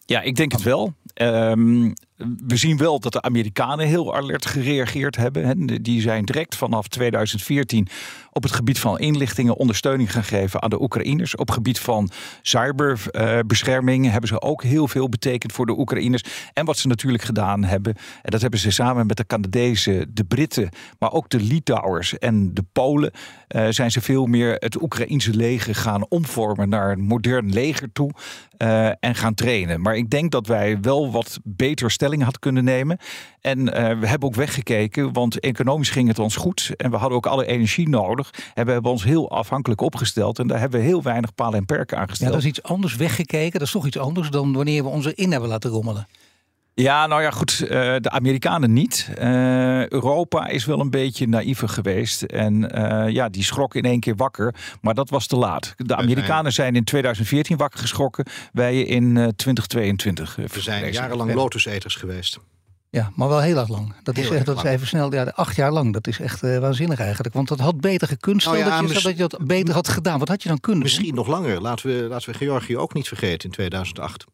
Ja, 0.05 0.21
ik 0.21 0.35
denk 0.35 0.51
het 0.51 0.63
wel. 0.63 0.93
Um, 1.15 1.93
we 2.17 2.55
zien 2.55 2.77
wel 2.77 2.99
dat 2.99 3.11
de 3.11 3.21
Amerikanen 3.21 3.87
heel 3.87 4.15
alert 4.15 4.45
gereageerd 4.45 5.15
hebben. 5.15 5.67
Die 5.83 6.01
zijn 6.01 6.25
direct 6.25 6.55
vanaf 6.55 6.87
2014 6.87 7.87
op 8.31 8.43
het 8.43 8.51
gebied 8.51 8.79
van 8.79 8.99
inlichtingen 8.99 9.57
ondersteuning 9.57 10.11
gaan 10.11 10.23
geven 10.23 10.61
aan 10.61 10.69
de 10.69 10.81
Oekraïners. 10.81 11.35
Op 11.35 11.47
het 11.47 11.55
gebied 11.55 11.79
van 11.79 12.09
cyberbescherming 12.41 14.11
hebben 14.11 14.29
ze 14.29 14.41
ook 14.41 14.63
heel 14.63 14.87
veel 14.87 15.09
betekend 15.09 15.53
voor 15.53 15.65
de 15.65 15.77
Oekraïners. 15.77 16.23
En 16.53 16.65
wat 16.65 16.77
ze 16.77 16.87
natuurlijk 16.87 17.23
gedaan 17.23 17.63
hebben, 17.63 17.95
en 18.21 18.31
dat 18.31 18.41
hebben 18.41 18.59
ze 18.59 18.71
samen 18.71 19.05
met 19.05 19.17
de 19.17 19.25
Canadezen, 19.25 20.11
de 20.13 20.23
Britten, 20.23 20.69
maar 20.99 21.11
ook 21.11 21.29
de 21.29 21.39
Litouwers 21.39 22.17
en 22.17 22.53
de 22.53 22.63
Polen, 22.71 23.11
uh, 23.55 23.67
zijn 23.69 23.91
ze 23.91 24.01
veel 24.01 24.25
meer 24.25 24.55
het 24.59 24.81
Oekraïense 24.81 25.33
leger 25.33 25.75
gaan 25.75 26.05
omvormen 26.09 26.69
naar 26.69 26.91
een 26.91 27.01
modern 27.01 27.53
leger 27.53 27.91
toe 27.91 28.11
uh, 28.57 28.87
en 28.99 29.15
gaan 29.15 29.33
trainen. 29.33 29.81
Maar 29.81 29.95
ik 29.95 30.09
denk 30.09 30.31
dat 30.31 30.47
wij 30.47 30.79
wel 30.81 31.11
wat 31.11 31.39
beter 31.43 31.91
stelling 32.07 32.23
had 32.23 32.39
kunnen 32.39 32.63
nemen. 32.63 32.97
En 33.41 33.59
uh, 33.59 33.99
we 33.99 34.07
hebben 34.07 34.27
ook 34.27 34.35
weggekeken, 34.35 35.13
want 35.13 35.39
economisch 35.39 35.89
ging 35.89 36.07
het 36.07 36.19
ons 36.19 36.35
goed. 36.35 36.73
En 36.77 36.91
we 36.91 36.97
hadden 36.97 37.17
ook 37.17 37.25
alle 37.25 37.45
energie 37.45 37.89
nodig. 37.89 38.33
En 38.53 38.65
we 38.65 38.71
hebben 38.71 38.91
ons 38.91 39.03
heel 39.03 39.29
afhankelijk 39.29 39.81
opgesteld. 39.81 40.39
En 40.39 40.47
daar 40.47 40.59
hebben 40.59 40.79
we 40.79 40.85
heel 40.85 41.03
weinig 41.03 41.35
palen 41.35 41.59
en 41.59 41.65
perken 41.65 41.97
aan 41.97 42.09
gesteld. 42.09 42.29
Ja, 42.29 42.35
dat 42.35 42.45
is 42.45 42.49
iets 42.49 42.63
anders 42.63 42.95
weggekeken. 42.95 43.59
Dat 43.59 43.67
is 43.67 43.73
toch 43.73 43.85
iets 43.85 43.97
anders 43.97 44.29
dan 44.29 44.53
wanneer 44.53 44.83
we 44.83 44.89
ons 44.89 45.05
erin 45.05 45.31
hebben 45.31 45.49
laten 45.49 45.69
rommelen. 45.69 46.07
Ja, 46.79 47.07
nou 47.07 47.21
ja, 47.21 47.31
goed. 47.31 47.59
Uh, 47.63 47.69
de 47.99 48.09
Amerikanen 48.09 48.73
niet. 48.73 49.09
Uh, 49.19 49.87
Europa 49.87 50.47
is 50.47 50.65
wel 50.65 50.79
een 50.79 50.89
beetje 50.89 51.27
naïver 51.27 51.69
geweest. 51.69 52.21
En 52.21 52.79
uh, 52.79 53.09
ja, 53.09 53.29
die 53.29 53.43
schrok 53.43 53.75
in 53.75 53.83
één 53.83 53.99
keer 53.99 54.15
wakker. 54.15 54.55
Maar 54.81 54.93
dat 54.93 55.09
was 55.09 55.27
te 55.27 55.35
laat. 55.35 55.73
De 55.77 55.95
Amerikanen 55.95 56.53
zijn 56.53 56.75
in 56.75 56.83
2014 56.83 57.57
wakker 57.57 57.79
geschrokken. 57.79 58.25
Wij 58.53 58.81
in 58.81 59.33
2022. 59.35 60.35
We 60.35 60.61
zijn 60.61 60.91
jarenlang 60.91 61.33
lotuseters 61.33 61.95
geweest. 61.95 62.39
Ja, 62.89 63.11
maar 63.15 63.27
wel 63.27 63.41
heel 63.41 63.57
erg 63.57 63.69
lang. 63.69 63.93
Dat 64.03 64.17
is 64.17 64.29
echt, 64.29 64.45
dat 64.45 64.57
is 64.57 64.63
even 64.63 64.87
snel. 64.87 65.13
Ja, 65.13 65.23
acht 65.23 65.55
jaar 65.55 65.71
lang. 65.71 65.93
Dat 65.93 66.07
is 66.07 66.19
echt 66.19 66.43
uh, 66.43 66.57
waanzinnig 66.57 66.99
eigenlijk. 66.99 67.33
Want 67.33 67.47
dat 67.47 67.59
had 67.59 67.81
beter 67.81 68.07
gekund. 68.07 68.41
Stel 68.41 68.53
nou 68.53 68.65
ja, 68.65 68.81
dat, 68.81 68.87
je, 68.87 69.01
dat 69.01 69.17
je 69.17 69.27
dat 69.27 69.45
beter 69.45 69.73
had 69.73 69.87
gedaan. 69.87 70.19
Wat 70.19 70.27
had 70.27 70.43
je 70.43 70.49
dan 70.49 70.59
kunnen 70.59 70.83
Misschien 70.83 71.05
doen? 71.05 71.15
nog 71.15 71.27
langer. 71.27 71.61
Laten 71.61 71.87
we, 71.87 72.07
laten 72.07 72.31
we 72.31 72.37
Georgië 72.37 72.77
ook 72.77 72.93
niet 72.93 73.07
vergeten 73.07 73.49
in 73.49 73.51
2008. 73.51 74.25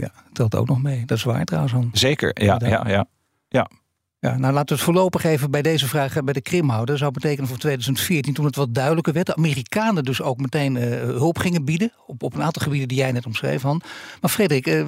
Ja, 0.00 0.10
telt 0.32 0.54
ook 0.54 0.68
nog 0.68 0.82
mee. 0.82 1.04
Dat 1.04 1.16
is 1.16 1.24
waar 1.24 1.44
trouwens. 1.44 1.74
Han. 1.74 1.90
Zeker, 1.92 2.42
ja, 2.44 2.60
ja, 2.64 2.88
ja, 2.88 3.06
ja. 3.48 3.68
Ja, 4.18 4.38
nou 4.38 4.52
laten 4.52 4.68
we 4.68 4.74
het 4.74 4.82
voorlopig 4.82 5.24
even 5.24 5.50
bij 5.50 5.62
deze 5.62 5.86
vraag 5.88 6.24
bij 6.24 6.32
de 6.32 6.40
Krim 6.40 6.68
houden. 6.68 6.86
Dat 6.86 6.98
zou 6.98 7.10
betekenen 7.10 7.48
voor 7.48 7.58
2014, 7.58 8.34
toen 8.34 8.44
het 8.44 8.56
wat 8.56 8.74
duidelijker 8.74 9.12
werd. 9.12 9.26
De 9.26 9.36
Amerikanen 9.36 10.04
dus 10.04 10.22
ook 10.22 10.38
meteen 10.38 10.76
uh, 10.76 10.82
hulp 11.00 11.38
gingen 11.38 11.64
bieden. 11.64 11.92
Op, 12.06 12.22
op 12.22 12.34
een 12.34 12.42
aantal 12.42 12.62
gebieden 12.62 12.88
die 12.88 12.98
jij 12.98 13.12
net 13.12 13.26
omschreef, 13.26 13.62
Han. 13.62 13.82
Maar 14.20 14.30
Frederik, 14.30 14.66
uh, 14.66 14.86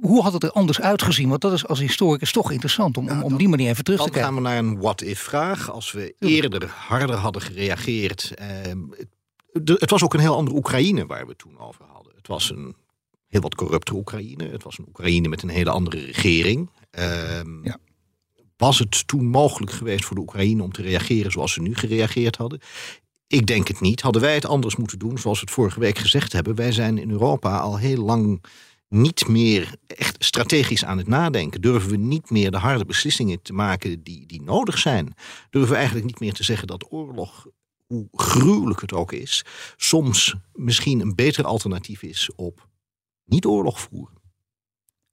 hoe 0.00 0.22
had 0.22 0.32
het 0.32 0.42
er 0.42 0.50
anders 0.50 0.80
uitgezien? 0.80 1.28
Want 1.28 1.40
dat 1.40 1.52
is 1.52 1.66
als 1.66 1.78
historicus 1.78 2.32
toch 2.32 2.50
interessant 2.50 2.96
om, 2.96 3.08
om, 3.08 3.22
om 3.22 3.36
die 3.36 3.48
manier 3.48 3.68
even 3.68 3.84
terug 3.84 4.02
te 4.02 4.10
kijken. 4.10 4.32
Dan 4.32 4.42
gaan 4.42 4.42
we 4.42 4.48
naar 4.48 4.72
een 4.72 4.80
what-if-vraag. 4.80 5.70
Als 5.70 5.92
we 5.92 6.14
eerder 6.18 6.68
harder 6.68 7.16
hadden 7.16 7.42
gereageerd. 7.42 8.34
Eh, 8.34 8.46
het, 9.52 9.68
het 9.68 9.90
was 9.90 10.02
ook 10.02 10.14
een 10.14 10.20
heel 10.20 10.36
andere 10.36 10.56
Oekraïne 10.56 11.06
waar 11.06 11.22
we 11.22 11.28
het 11.28 11.38
toen 11.38 11.58
over 11.58 11.84
hadden. 11.92 12.12
Het 12.16 12.26
was 12.26 12.50
een 12.50 12.76
heel 13.36 13.50
wat 13.50 13.54
corrupte 13.54 13.94
Oekraïne. 13.94 14.48
Het 14.48 14.62
was 14.62 14.78
een 14.78 14.88
Oekraïne 14.88 15.28
met 15.28 15.42
een 15.42 15.48
hele 15.48 15.70
andere 15.70 16.04
regering. 16.04 16.70
Um, 17.38 17.64
ja. 17.64 17.78
Was 18.56 18.78
het 18.78 19.06
toen 19.06 19.26
mogelijk 19.26 19.72
geweest 19.72 20.04
voor 20.04 20.16
de 20.16 20.22
Oekraïne 20.22 20.62
om 20.62 20.72
te 20.72 20.82
reageren 20.82 21.30
zoals 21.30 21.52
ze 21.52 21.60
nu 21.60 21.74
gereageerd 21.74 22.36
hadden? 22.36 22.60
Ik 23.26 23.46
denk 23.46 23.68
het 23.68 23.80
niet. 23.80 24.00
Hadden 24.00 24.22
wij 24.22 24.34
het 24.34 24.46
anders 24.46 24.76
moeten 24.76 24.98
doen, 24.98 25.18
zoals 25.18 25.38
we 25.38 25.44
het 25.44 25.54
vorige 25.54 25.80
week 25.80 25.98
gezegd 25.98 26.32
hebben. 26.32 26.54
Wij 26.54 26.72
zijn 26.72 26.98
in 26.98 27.10
Europa 27.10 27.58
al 27.58 27.78
heel 27.78 28.04
lang 28.04 28.44
niet 28.88 29.28
meer 29.28 29.74
echt 29.86 30.24
strategisch 30.24 30.84
aan 30.84 30.98
het 30.98 31.06
nadenken. 31.06 31.60
Durven 31.60 31.90
we 31.90 31.96
niet 31.96 32.30
meer 32.30 32.50
de 32.50 32.56
harde 32.56 32.84
beslissingen 32.84 33.42
te 33.42 33.52
maken 33.52 34.02
die, 34.02 34.26
die 34.26 34.42
nodig 34.42 34.78
zijn. 34.78 35.14
Durven 35.50 35.70
we 35.70 35.76
eigenlijk 35.76 36.06
niet 36.06 36.20
meer 36.20 36.32
te 36.32 36.44
zeggen 36.44 36.66
dat 36.66 36.92
oorlog, 36.92 37.46
hoe 37.86 38.08
gruwelijk 38.12 38.80
het 38.80 38.92
ook 38.92 39.12
is, 39.12 39.44
soms 39.76 40.34
misschien 40.52 41.00
een 41.00 41.14
beter 41.14 41.44
alternatief 41.44 42.02
is 42.02 42.30
op 42.36 42.68
niet 43.26 43.46
oorlog 43.46 43.80
voeren. 43.80 44.14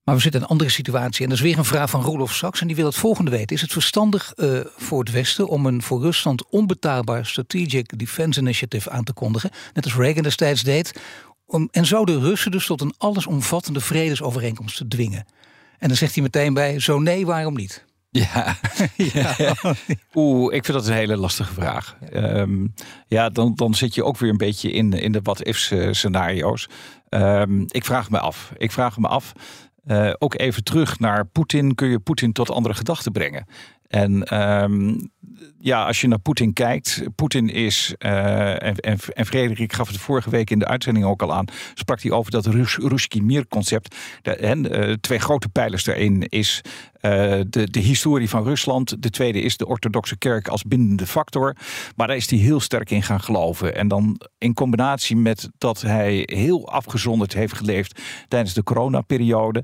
Maar 0.04 0.16
we 0.16 0.22
zitten 0.22 0.40
in 0.40 0.46
een 0.46 0.52
andere 0.52 0.70
situatie. 0.70 1.24
En 1.24 1.30
dat 1.30 1.38
is 1.38 1.44
weer 1.44 1.58
een 1.58 1.66
vraag 1.66 1.90
van 1.90 2.02
Rolof 2.02 2.34
Sachs. 2.34 2.62
En 2.62 2.68
die 2.68 2.76
wil 2.76 2.86
het 2.86 2.96
volgende 2.96 3.32
weten. 3.32 3.56
Is 3.56 3.62
het 3.62 3.72
verstandig 3.72 4.34
uh, 4.36 4.60
voor 4.78 5.00
het 5.00 5.12
Westen 5.12 5.48
om 5.48 5.66
een 5.66 5.82
voor 5.82 6.02
Rusland 6.02 6.50
onbetaalbaar 6.50 7.26
Strategic 7.26 8.00
Defense 8.00 8.40
Initiative 8.40 8.90
aan 8.90 9.04
te 9.04 9.14
kondigen? 9.14 9.50
Net 9.74 9.84
als 9.84 9.96
Reagan 9.96 10.24
destijds 10.24 10.64
deed. 10.64 11.02
Om, 11.46 11.68
en 11.72 11.86
zo 11.86 12.06
de 12.06 12.20
Russen 12.20 12.52
dus 12.52 12.66
tot 12.66 12.82
een 12.82 12.94
allesomvattende 12.98 13.80
vredesovereenkomst 13.80 14.78
te 14.78 14.88
dwingen. 14.88 15.26
En 15.80 15.88
dan 15.88 15.98
zegt 15.98 16.14
hij 16.14 16.24
meteen 16.24 16.54
bij: 16.54 16.80
zo 16.80 17.00
nee, 17.00 17.26
waarom 17.26 17.54
niet? 17.54 17.86
Ja. 18.34 18.56
ja. 19.38 19.56
Oeh, 20.14 20.56
ik 20.56 20.66
vind 20.66 20.78
dat 20.78 20.88
een 20.88 20.94
hele 20.94 21.18
lastige 21.18 21.54
vraag. 21.54 21.98
Um, 22.14 22.74
ja, 23.08 23.30
dan, 23.30 23.56
dan 23.56 23.74
zit 23.74 23.96
je 23.96 24.04
ook 24.04 24.18
weer 24.18 24.30
een 24.30 24.38
beetje 24.38 24.72
in, 24.72 24.94
in 24.94 25.12
de 25.12 25.20
what-if 25.22 25.58
scenario's. 25.92 26.70
Um, 27.10 27.66
ik 27.68 27.86
vraag 27.86 28.10
me 28.10 28.20
af. 28.20 28.52
Ik 28.58 28.72
vraag 28.72 28.98
me 28.98 29.08
af. 29.08 29.34
Uh, 29.88 30.14
ook 30.20 30.40
even 30.40 30.64
terug 30.64 31.00
naar 31.00 31.26
Poetin. 31.26 31.76
Kun 31.76 31.88
je 31.88 32.00
Poetin 32.00 32.32
tot 32.32 32.50
andere 32.50 32.76
gedachten 32.76 33.12
brengen? 33.12 33.46
En 33.94 34.40
um, 34.40 35.12
ja, 35.60 35.86
als 35.86 36.02
je 36.02 36.08
naar 36.08 36.20
Poetin 36.20 36.54
kijkt, 36.54 37.04
Poetin 37.16 37.50
is, 37.50 37.96
uh, 38.00 38.64
en, 38.64 38.76
en, 38.76 39.26
Frederik 39.26 39.74
gaf 39.74 39.88
het 39.88 39.98
vorige 39.98 40.30
week 40.30 40.50
in 40.50 40.60
de 40.60 40.68
uitzending 40.68 41.06
ook 41.06 41.22
al 41.22 41.34
aan, 41.34 41.46
sprak 41.74 42.02
hij 42.02 42.12
over 42.12 42.32
dat 42.32 42.46
Ruski 42.78 43.22
Mir 43.22 43.48
concept. 43.48 43.96
De, 44.22 44.36
en, 44.36 44.80
uh, 44.90 44.94
twee 44.94 45.20
grote 45.20 45.50
pijlers 45.50 45.84
daarin 45.84 46.22
is 46.22 46.62
uh, 47.02 47.12
de, 47.50 47.70
de 47.70 47.80
historie 47.80 48.30
van 48.30 48.44
Rusland. 48.44 49.02
De 49.04 49.10
tweede 49.10 49.42
is 49.42 49.58
de 49.58 49.68
orthodoxe 49.68 50.18
kerk 50.18 50.48
als 50.48 50.64
bindende 50.64 51.08
factor. 51.08 51.56
Maar 51.96 52.08
daar 52.08 52.16
is 52.16 52.30
hij 52.30 52.40
heel 52.40 52.60
sterk 52.60 52.92
in 52.92 53.04
gaan 53.04 53.22
geloven. 53.22 53.76
En 53.76 53.88
dan 53.88 54.20
in 54.38 54.54
combinatie 54.54 55.16
met 55.16 55.50
dat 55.58 55.82
hij 55.82 56.24
heel 56.26 56.70
afgezonderd 56.70 57.34
heeft 57.34 57.54
geleefd 57.54 58.02
tijdens 58.28 58.54
de 58.54 58.64
coronaperiode. 58.64 59.64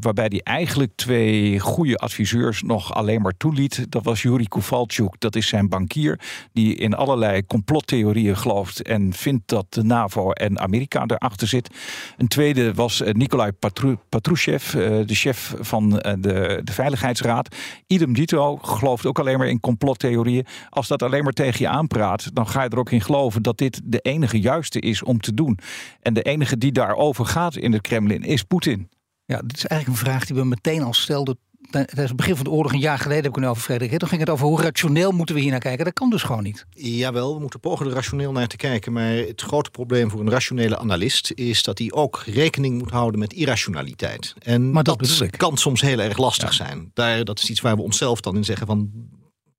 Waarbij 0.00 0.26
hij 0.28 0.40
eigenlijk 0.42 0.92
twee 0.94 1.58
goede 1.58 1.96
adviseurs 1.96 2.62
nog 2.62 2.94
alleen 2.94 3.22
maar 3.22 3.36
toeliet. 3.46 3.86
Dat 3.92 4.04
was 4.04 4.22
Yuri 4.22 4.48
Kovalchuk, 4.48 5.14
dat 5.18 5.36
is 5.36 5.48
zijn 5.48 5.68
bankier. 5.68 6.20
Die 6.52 6.74
in 6.74 6.94
allerlei 6.94 7.46
complottheorieën 7.46 8.36
gelooft. 8.36 8.82
En 8.82 9.12
vindt 9.12 9.48
dat 9.48 9.66
de 9.68 9.82
NAVO 9.82 10.30
en 10.30 10.58
Amerika 10.58 11.04
erachter 11.06 11.48
zit. 11.48 11.70
Een 12.16 12.28
tweede 12.28 12.74
was 12.74 13.00
uh, 13.00 13.12
Nikolai 13.12 13.52
Patru 13.52 13.96
Patrushev, 14.08 14.70
de 15.06 15.14
chef 15.14 15.54
van 15.60 15.90
de 15.90 16.60
de 16.64 16.72
Veiligheidsraad. 16.72 17.56
Idem 17.86 18.12
dito 18.12 18.56
gelooft 18.56 19.06
ook 19.06 19.18
alleen 19.18 19.38
maar 19.38 19.48
in 19.48 19.60
complottheorieën. 19.60 20.46
Als 20.70 20.88
dat 20.88 21.02
alleen 21.02 21.24
maar 21.24 21.32
tegen 21.32 21.60
je 21.60 21.68
aanpraat, 21.68 22.34
dan 22.34 22.48
ga 22.48 22.62
je 22.62 22.68
er 22.68 22.78
ook 22.78 22.90
in 22.90 23.00
geloven 23.00 23.42
dat 23.42 23.58
dit 23.58 23.80
de 23.84 23.98
enige 23.98 24.40
juiste 24.40 24.80
is 24.80 25.02
om 25.02 25.20
te 25.20 25.34
doen. 25.34 25.58
En 26.02 26.14
de 26.14 26.22
enige 26.22 26.58
die 26.58 26.72
daarover 26.72 27.26
gaat 27.26 27.56
in 27.56 27.72
het 27.72 27.82
Kremlin 27.82 28.22
is 28.22 28.42
Poetin. 28.42 28.88
Ja, 29.24 29.40
dit 29.40 29.56
is 29.56 29.66
eigenlijk 29.66 30.00
een 30.00 30.06
vraag 30.06 30.26
die 30.26 30.36
we 30.36 30.44
meteen 30.44 30.82
al 30.82 30.94
stelden 30.94 31.38
tijdens 31.70 32.08
het 32.08 32.16
begin 32.16 32.36
van 32.36 32.44
de 32.44 32.50
oorlog, 32.50 32.72
een 32.72 32.78
jaar 32.78 32.98
geleden 32.98 33.24
heb 33.24 33.36
ik 33.36 33.40
het 33.40 33.50
over 33.50 33.62
Frederik. 33.62 33.98
Toen 33.98 34.08
ging 34.08 34.20
het 34.20 34.30
over 34.30 34.46
hoe 34.46 34.62
rationeel 34.62 35.12
moeten 35.12 35.34
we 35.34 35.40
hier 35.40 35.50
naar 35.50 35.60
kijken. 35.60 35.84
Dat 35.84 35.94
kan 35.94 36.10
dus 36.10 36.22
gewoon 36.22 36.42
niet. 36.42 36.66
Jawel, 36.70 37.34
we 37.34 37.40
moeten 37.40 37.60
pogen 37.60 37.86
er 37.86 37.92
rationeel 37.92 38.32
naar 38.32 38.46
te 38.46 38.56
kijken. 38.56 38.92
Maar 38.92 39.12
het 39.12 39.42
grote 39.42 39.70
probleem 39.70 40.10
voor 40.10 40.20
een 40.20 40.30
rationele 40.30 40.78
analist 40.78 41.32
is 41.34 41.62
dat 41.62 41.78
hij 41.78 41.92
ook 41.92 42.22
rekening 42.26 42.78
moet 42.78 42.90
houden 42.90 43.20
met 43.20 43.32
irrationaliteit. 43.32 44.34
En 44.38 44.70
maar 44.70 44.82
dat, 44.82 45.26
kan 45.36 45.56
soms 45.56 45.80
heel 45.80 45.98
erg 45.98 46.18
lastig 46.18 46.52
zijn. 46.52 46.90
Daar, 46.94 47.24
dat 47.24 47.38
is 47.38 47.50
iets 47.50 47.60
waar 47.60 47.76
we 47.76 47.82
onszelf 47.82 48.20
dan 48.20 48.36
in 48.36 48.44
zeggen 48.44 48.66
van 48.66 48.90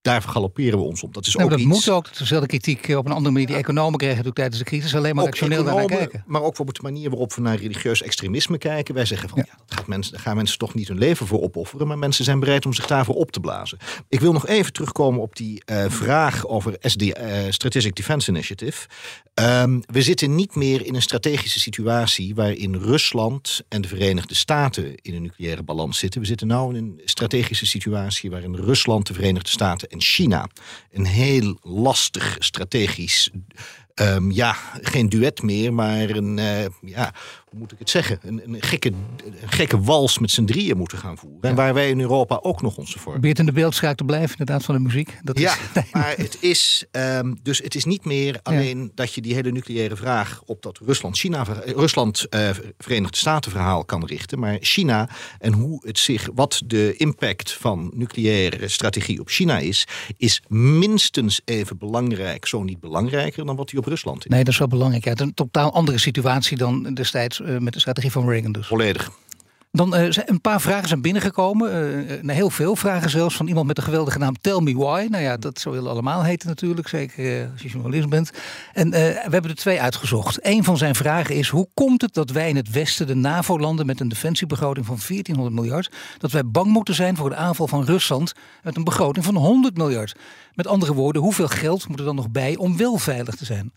daar 0.01 0.21
galopperen 0.21 0.79
we 0.79 0.85
ons 0.85 1.03
op. 1.03 1.13
Dat 1.13 1.25
is 1.25 1.37
ook 1.37 1.49
dat 1.49 1.59
iets... 1.59 1.67
moet 1.67 1.89
ook. 1.89 2.17
Dezelfde 2.17 2.47
kritiek 2.47 2.89
op 2.89 3.05
een 3.05 3.11
andere 3.11 3.31
manier. 3.31 3.47
Die 3.47 3.55
economen 3.55 3.97
kregen 3.97 4.15
natuurlijk 4.15 4.35
tijdens 4.35 4.59
de 4.59 4.65
crisis 4.65 4.95
alleen 4.95 5.15
maar 5.15 5.25
rationeel 5.25 5.63
naar 5.63 5.85
kijken. 5.85 6.23
Maar 6.27 6.41
ook 6.41 6.59
op 6.59 6.73
de 6.73 6.81
manier 6.81 7.09
waarop 7.09 7.33
we 7.33 7.41
naar 7.41 7.57
religieus 7.57 8.01
extremisme 8.01 8.57
kijken. 8.57 8.93
Wij 8.93 9.05
zeggen 9.05 9.29
van 9.29 9.43
ja, 9.45 9.57
dat 9.65 9.77
gaat 9.77 9.87
mensen, 9.87 10.13
daar 10.13 10.21
gaan 10.21 10.35
mensen 10.35 10.57
toch 10.57 10.73
niet 10.73 10.87
hun 10.87 10.97
leven 10.97 11.27
voor 11.27 11.41
opofferen. 11.41 11.87
Maar 11.87 11.97
mensen 11.97 12.23
zijn 12.23 12.39
bereid 12.39 12.65
om 12.65 12.73
zich 12.73 12.87
daarvoor 12.87 13.15
op 13.15 13.31
te 13.31 13.39
blazen. 13.39 13.77
Ik 14.09 14.19
wil 14.19 14.33
nog 14.33 14.47
even 14.47 14.73
terugkomen 14.73 15.21
op 15.21 15.35
die 15.35 15.63
uh, 15.65 15.85
vraag 15.87 16.47
over 16.47 16.75
SD, 16.81 17.01
uh, 17.01 17.13
Strategic 17.49 17.95
Defense 17.95 18.29
Initiative. 18.29 18.87
Um, 19.33 19.81
we 19.85 20.01
zitten 20.01 20.35
niet 20.35 20.55
meer 20.55 20.85
in 20.85 20.95
een 20.95 21.01
strategische 21.01 21.59
situatie 21.59 22.35
waarin 22.35 22.75
Rusland 22.75 23.61
en 23.69 23.81
de 23.81 23.87
Verenigde 23.87 24.35
Staten 24.35 24.95
in 24.95 25.13
een 25.13 25.21
nucleaire 25.21 25.63
balans 25.63 25.97
zitten. 25.97 26.21
We 26.21 26.27
zitten 26.27 26.47
nu 26.47 26.55
in 26.55 26.75
een 26.75 27.01
strategische 27.05 27.65
situatie 27.65 28.29
waarin 28.29 28.55
Rusland, 28.55 29.07
de 29.07 29.13
Verenigde 29.13 29.49
Staten 29.49 29.86
en 29.89 30.01
China. 30.01 30.49
Een 30.91 31.05
heel 31.05 31.59
lastig 31.61 32.35
strategisch 32.39 33.31
Um, 34.01 34.31
ja, 34.31 34.55
geen 34.81 35.09
duet 35.09 35.41
meer, 35.41 35.73
maar 35.73 36.09
een, 36.09 36.37
uh, 36.37 36.65
ja, 36.81 37.13
hoe 37.49 37.59
moet 37.59 37.71
ik 37.71 37.79
het 37.79 37.89
zeggen? 37.89 38.19
Een, 38.21 38.41
een, 38.43 38.61
gekke, 38.61 38.91
een 39.41 39.49
gekke 39.49 39.81
wals 39.81 40.19
met 40.19 40.31
z'n 40.31 40.45
drieën 40.45 40.77
moeten 40.77 40.97
gaan 40.97 41.17
voeren. 41.17 41.41
En 41.41 41.55
waar 41.55 41.73
wij 41.73 41.89
in 41.89 41.99
Europa 41.99 42.39
ook 42.41 42.61
nog 42.61 42.77
onze 42.77 42.99
vorm. 42.99 43.11
Probeert 43.11 43.39
in 43.39 43.45
de 43.45 43.51
beeldschaak 43.51 43.97
te 43.97 44.03
blijven, 44.03 44.29
inderdaad, 44.29 44.65
van 44.65 44.75
de 44.75 44.81
muziek. 44.81 45.17
Dat 45.23 45.39
ja, 45.39 45.55
is, 45.73 45.91
maar 45.91 46.13
het 46.17 46.37
is, 46.39 46.85
um, 46.91 47.39
dus 47.43 47.57
het 47.57 47.75
is 47.75 47.85
niet 47.85 48.05
meer 48.05 48.39
alleen 48.43 48.81
ja. 48.81 48.89
dat 48.95 49.13
je 49.13 49.21
die 49.21 49.33
hele 49.33 49.51
nucleaire 49.51 49.95
vraag 49.95 50.41
op 50.45 50.61
dat 50.61 50.79
Rusland-China, 50.85 51.45
Rusland, 51.65 52.25
uh, 52.29 52.49
Verenigde 52.77 53.17
Staten 53.17 53.51
verhaal 53.51 53.85
kan 53.85 54.05
richten. 54.05 54.39
Maar 54.39 54.57
China 54.59 55.09
en 55.39 55.53
hoe 55.53 55.87
het 55.87 55.99
zich, 55.99 56.29
wat 56.35 56.61
de 56.65 56.93
impact 56.97 57.51
van 57.51 57.91
nucleaire 57.95 58.67
strategie 58.67 59.19
op 59.19 59.29
China 59.29 59.57
is, 59.57 59.87
is 60.17 60.41
minstens 60.47 61.41
even 61.45 61.77
belangrijk, 61.77 62.45
zo 62.45 62.63
niet 62.63 62.79
belangrijker 62.79 63.45
dan 63.45 63.55
wat 63.55 63.69
die 63.69 63.79
op 63.79 63.85
Rusland 63.85 64.25
is. 64.25 64.31
Nee, 64.31 64.43
dat 64.43 64.53
is 64.53 64.59
wel 64.59 64.67
belangrijk. 64.67 65.03
Ja, 65.03 65.09
het 65.09 65.19
is 65.19 65.25
een 65.25 65.33
totaal 65.33 65.73
andere 65.73 65.97
situatie 65.97 66.57
dan 66.57 66.93
destijds 66.93 67.39
uh, 67.39 67.46
met 67.59 67.73
de 67.73 67.79
strategie 67.79 68.11
van 68.11 68.29
Reagan 68.29 68.51
dus. 68.51 68.67
Volledig. 68.67 69.11
Dan 69.71 69.95
uh, 69.95 70.11
zijn 70.11 70.29
een 70.29 70.41
paar 70.41 70.61
vragen 70.61 70.87
zijn 70.87 71.01
binnengekomen. 71.01 72.25
Uh, 72.25 72.35
heel 72.35 72.49
veel 72.49 72.75
vragen 72.75 73.09
zelfs 73.09 73.35
van 73.35 73.47
iemand 73.47 73.67
met 73.67 73.75
de 73.75 73.81
geweldige 73.81 74.17
naam 74.17 74.35
Tell 74.41 74.59
Me 74.61 74.75
Why. 74.75 75.07
Nou 75.09 75.23
ja, 75.23 75.37
dat 75.37 75.59
zo 75.59 75.71
willen 75.71 75.91
allemaal 75.91 76.23
heten 76.23 76.47
natuurlijk. 76.47 76.87
Zeker 76.87 77.39
uh, 77.39 77.51
als 77.51 77.61
je 77.61 77.69
journalist 77.69 78.09
bent. 78.09 78.31
En 78.73 78.89
we 78.89 78.97
hebben 79.21 79.51
er 79.51 79.55
twee 79.55 79.81
uitgezocht. 79.81 80.39
Een 80.41 80.63
van 80.63 80.77
zijn 80.77 80.95
vragen 80.95 81.35
is: 81.35 81.49
hoe 81.49 81.67
komt 81.73 82.01
het 82.01 82.13
dat 82.13 82.29
wij 82.29 82.49
in 82.49 82.55
het 82.55 82.71
Westen, 82.71 83.07
de 83.07 83.15
NAVO-landen 83.15 83.85
met 83.85 83.99
een 83.99 84.07
defensiebegroting 84.07 84.85
van 84.85 84.97
1400 85.07 85.55
miljard, 85.55 85.91
dat 86.17 86.31
wij 86.31 86.45
bang 86.45 86.67
moeten 86.67 86.95
zijn 86.95 87.15
voor 87.15 87.29
de 87.29 87.35
aanval 87.35 87.67
van 87.67 87.85
Rusland 87.85 88.33
met 88.63 88.75
een 88.75 88.83
begroting 88.83 89.25
van 89.25 89.35
100 89.35 89.77
miljard? 89.77 90.15
Met 90.53 90.67
andere 90.67 90.93
woorden, 90.93 91.21
hoeveel 91.21 91.47
geld 91.47 91.87
moet 91.87 91.99
er 91.99 92.05
dan 92.05 92.15
nog 92.15 92.29
bij 92.29 92.55
om 92.55 92.77
wel 92.77 92.97
veilig 92.97 93.35
te 93.35 93.45
zijn? 93.45 93.71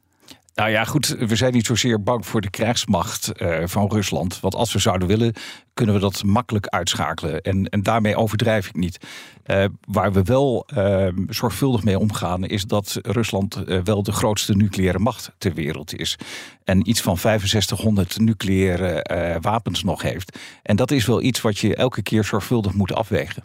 Nou 0.60 0.72
ja, 0.72 0.84
goed, 0.84 1.06
we 1.06 1.36
zijn 1.36 1.52
niet 1.52 1.66
zozeer 1.66 2.02
bang 2.02 2.26
voor 2.26 2.40
de 2.40 2.50
krijgsmacht 2.50 3.32
uh, 3.36 3.58
van 3.64 3.88
Rusland. 3.88 4.40
Want 4.40 4.54
als 4.54 4.72
we 4.72 4.78
zouden 4.78 5.08
willen, 5.08 5.34
kunnen 5.74 5.94
we 5.94 6.00
dat 6.00 6.24
makkelijk 6.24 6.66
uitschakelen. 6.66 7.40
En, 7.40 7.68
en 7.68 7.82
daarmee 7.82 8.16
overdrijf 8.16 8.68
ik 8.68 8.76
niet. 8.76 8.98
Uh, 9.46 9.64
waar 9.80 10.12
we 10.12 10.22
wel 10.22 10.66
uh, 10.74 11.08
zorgvuldig 11.28 11.82
mee 11.84 11.98
omgaan, 11.98 12.44
is 12.44 12.64
dat 12.64 12.98
Rusland 13.02 13.62
wel 13.84 14.02
de 14.02 14.12
grootste 14.12 14.54
nucleaire 14.54 14.98
macht 14.98 15.32
ter 15.38 15.54
wereld 15.54 15.98
is. 15.98 16.18
En 16.64 16.88
iets 16.88 17.00
van 17.00 17.18
6500 17.18 18.18
nucleaire 18.18 19.38
wapens 19.40 19.84
nog 19.84 20.02
heeft. 20.02 20.38
En 20.62 20.76
dat 20.76 20.90
is 20.90 21.06
wel 21.06 21.22
iets 21.22 21.40
wat 21.40 21.58
je 21.58 21.74
elke 21.74 22.02
keer 22.02 22.24
zorgvuldig 22.24 22.72
moet 22.72 22.94
afwegen. 22.94 23.42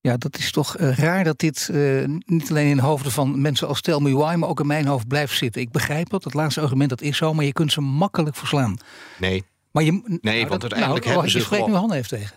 Ja, 0.00 0.16
dat 0.16 0.38
is 0.38 0.52
toch 0.52 0.78
uh, 0.78 0.98
raar 0.98 1.24
dat 1.24 1.38
dit 1.38 1.68
uh, 1.72 2.04
niet 2.26 2.50
alleen 2.50 2.68
in 2.68 2.76
de 2.76 2.82
hoofden 2.82 3.12
van 3.12 3.40
mensen 3.40 3.68
als 3.68 3.80
Tell 3.80 4.00
Me 4.00 4.14
Why, 4.14 4.34
maar 4.34 4.48
ook 4.48 4.60
in 4.60 4.66
mijn 4.66 4.86
hoofd 4.86 5.08
blijft 5.08 5.36
zitten. 5.36 5.60
Ik 5.60 5.70
begrijp 5.70 6.10
dat, 6.10 6.24
het 6.24 6.34
laatste 6.34 6.60
argument 6.60 6.90
dat 6.90 7.00
is 7.00 7.16
zo, 7.16 7.34
maar 7.34 7.44
je 7.44 7.52
kunt 7.52 7.72
ze 7.72 7.80
makkelijk 7.80 8.36
verslaan. 8.36 8.76
Nee. 9.18 9.44
Maar 9.70 9.84
je, 9.84 9.92
nee, 9.92 10.18
nou, 10.20 10.48
want 10.48 10.62
uiteindelijk 10.62 11.04
nou, 11.04 11.14
hebben 11.14 11.30
ze 11.30 11.38
Je 11.38 11.44
spreekt 11.44 11.64
gewoon... 11.64 11.80
nu 11.80 11.86
Han 11.88 11.96
even 11.96 12.08
tegen. 12.18 12.36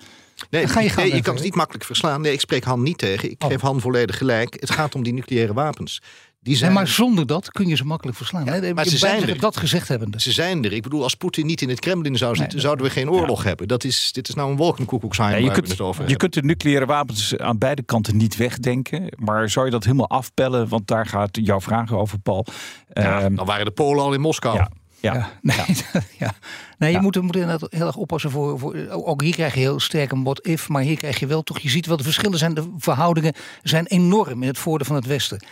Nee, 0.50 0.68
ga 0.68 0.80
je, 0.80 0.92
nee, 0.96 1.16
je 1.16 1.22
kan 1.22 1.34
het 1.34 1.44
niet 1.44 1.56
makkelijk 1.56 1.86
verslaan. 1.86 2.22
Nee, 2.22 2.34
ik 2.34 2.40
spreek 2.40 2.64
Han 2.64 2.84
niet 2.84 2.98
tegen. 2.98 3.32
Ik 3.32 3.44
oh. 3.44 3.50
geef 3.50 3.62
Han 3.62 3.82
volledig 3.82 4.18
gelijk. 4.18 4.58
Het 4.60 4.72
gaat 4.72 4.96
om 4.96 5.04
die 5.04 5.14
nucleaire 5.14 5.54
wapens. 5.54 6.02
Die 6.44 6.56
zijn... 6.56 6.72
Nee, 6.72 6.80
maar 6.80 6.88
zonder 6.88 7.28
dat 7.28 7.52
kun 7.52 7.68
je 7.68 7.76
ze 7.76 7.86
makkelijk 7.86 8.18
verslaan. 8.18 8.46
Ja, 8.46 8.74
maar 8.74 8.86
ze 8.86 8.98
zijn 8.98 9.30
er. 9.30 9.40
Dat 9.40 9.58
gezegd 9.58 9.88
hebben. 9.88 10.20
Ze 10.20 10.32
zijn 10.32 10.64
er. 10.64 10.74
Ik 10.74 10.82
bedoel, 10.82 11.04
als 11.04 11.16
Poetin 11.16 11.46
niet 11.46 11.62
in 11.62 11.70
het 11.70 11.80
Kremlin 11.80 12.18
zou 12.18 12.36
zitten, 12.36 12.54
nee, 12.54 12.66
zouden 12.66 12.86
we 12.86 12.92
geen 12.92 13.10
oorlog 13.10 13.42
ja. 13.42 13.48
hebben. 13.48 13.68
Dat 13.68 13.84
is, 13.84 14.12
dit 14.12 14.30
is 14.30 14.36
nou 14.36 14.52
een 14.52 14.58
wolkenkoekoeksheim 14.58 15.32
ja, 15.32 15.38
je 15.38 15.52
kunt, 15.52 15.68
het 15.68 15.82
over 15.82 16.10
Je 16.10 16.16
kunt 16.16 16.34
de 16.34 16.44
nucleaire 16.44 16.86
wapens 16.86 17.38
aan 17.38 17.58
beide 17.58 17.84
kanten 17.84 18.18
niet 18.18 18.36
wegdenken. 18.36 19.14
Maar 19.16 19.50
zou 19.50 19.66
je 19.66 19.72
dat 19.72 19.84
helemaal 19.84 20.10
afpellen? 20.10 20.68
Want 20.68 20.88
daar 20.88 21.06
gaat 21.06 21.38
jouw 21.42 21.62
vraag 21.62 21.94
over, 21.94 22.20
Paul. 22.20 22.46
Ja, 22.94 23.24
um, 23.24 23.36
dan 23.36 23.46
waren 23.46 23.66
de 23.66 23.72
Polen 23.72 24.04
al 24.04 24.14
in 24.14 24.22
Moskou. 24.22 24.58
Ja. 24.58 24.70
Ja, 25.00 25.14
ja, 25.14 25.30
nee, 25.42 25.58
ja. 25.58 26.02
ja. 26.26 26.34
nee 26.78 26.92
je 26.92 27.00
moet, 27.00 27.22
moet 27.22 27.36
inderdaad 27.36 27.72
heel 27.72 27.88
erg 27.88 27.96
oppassen 27.96 28.32
voor, 28.32 28.60
voor. 28.60 28.76
Ook 28.90 29.22
hier 29.22 29.34
krijg 29.34 29.54
je 29.54 29.60
heel 29.60 29.80
sterk 29.80 30.12
een 30.12 30.24
what-if, 30.24 30.70
maar 30.70 30.82
hier 30.82 30.98
krijg 30.98 31.20
je 31.20 31.28
wel 31.28 31.42
toch. 31.42 31.60
Je 31.60 31.70
ziet 31.70 31.86
wel 31.86 31.98
de 31.98 32.04
verschillen 32.04 32.38
zijn. 32.38 32.54
De 32.54 32.74
verhoudingen 32.78 33.34
zijn 33.64 33.86
enorm 33.86 34.42
in 34.42 34.48
het 34.48 34.58
voordeel 34.58 34.88
van 34.88 34.96
het 34.96 35.06
Westen 35.06 35.44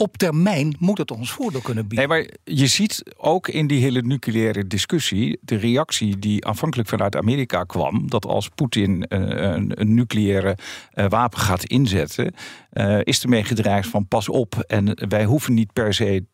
op 0.00 0.16
termijn 0.16 0.76
moet 0.78 0.98
het 0.98 1.10
ons 1.10 1.30
voordeel 1.32 1.60
kunnen 1.60 1.88
bieden. 1.88 2.08
Nee, 2.08 2.18
maar 2.18 2.30
je 2.44 2.66
ziet 2.66 3.02
ook 3.16 3.48
in 3.48 3.66
die 3.66 3.80
hele 3.80 4.02
nucleaire 4.02 4.66
discussie 4.66 5.38
de 5.40 5.56
reactie 5.56 6.18
die 6.18 6.46
aanvankelijk 6.46 6.88
vanuit 6.88 7.16
Amerika 7.16 7.64
kwam: 7.64 8.10
dat 8.10 8.26
als 8.26 8.48
Poetin 8.48 9.04
een, 9.08 9.80
een, 9.80 9.94
nucleaire 9.94 10.56
uh, 10.94 11.08
wapen 11.08 11.38
gaat 11.38 11.64
inzetten, 11.64 12.34
uh, 12.72 12.98
is 13.02 13.22
ermee 13.22 13.44
gedreigd 13.44 13.88
van 13.88 14.08
pas 14.08 14.28
op. 14.28 14.54
En 14.66 15.08
wij 15.08 15.24
hoeven 15.24 15.54
niet 15.54 15.72
per 15.72 15.94
se 15.94 16.24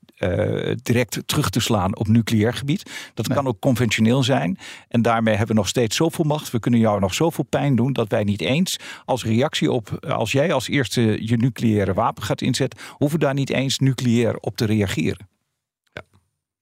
direct 0.83 1.23
terug 1.27 1.51
te 1.51 1.61
slaan 1.61 1.97
op 1.97 2.09
nucleair 2.09 2.55
gebied. 2.55 2.91
Dat 3.15 3.29
kan 3.29 3.47
ook 3.47 3.61
conventioneel 3.61 4.23
zijn. 4.23 4.59
En 4.89 5.03
daarmee 5.03 5.35
hebben 5.35 5.55
we 5.55 5.61
nog 5.61 5.69
steeds 5.69 5.97
zoveel 5.97 6.25
macht. 6.25 6.51
We 6.51 6.59
kunnen 6.59 6.81
jou 6.81 7.01
nog 7.01 7.15
zoveel 7.15 7.45
pijn 7.45 7.77
doen 7.77 7.93
dat 7.93 8.09
wij 8.09 8.25
niet 8.25 8.41
eens 8.41 8.79
als 9.05 9.25
reactie 9.25 9.73
op, 9.73 10.07
als 10.09 10.33
jij 10.33 10.53
als 10.53 10.69
eerste 10.69 11.27
je 11.27 11.37
nucleaire 11.37 11.95
wapen 11.95 12.23
gaat 12.23 12.41
inzetten, 12.41 12.81
hoeven 12.91 13.21
daar 13.21 13.35
niet 13.35 13.51
eens 13.51 13.79
nucleair 13.79 14.37
op 14.37 14.57
te 14.57 14.65
reageren. 14.65 15.34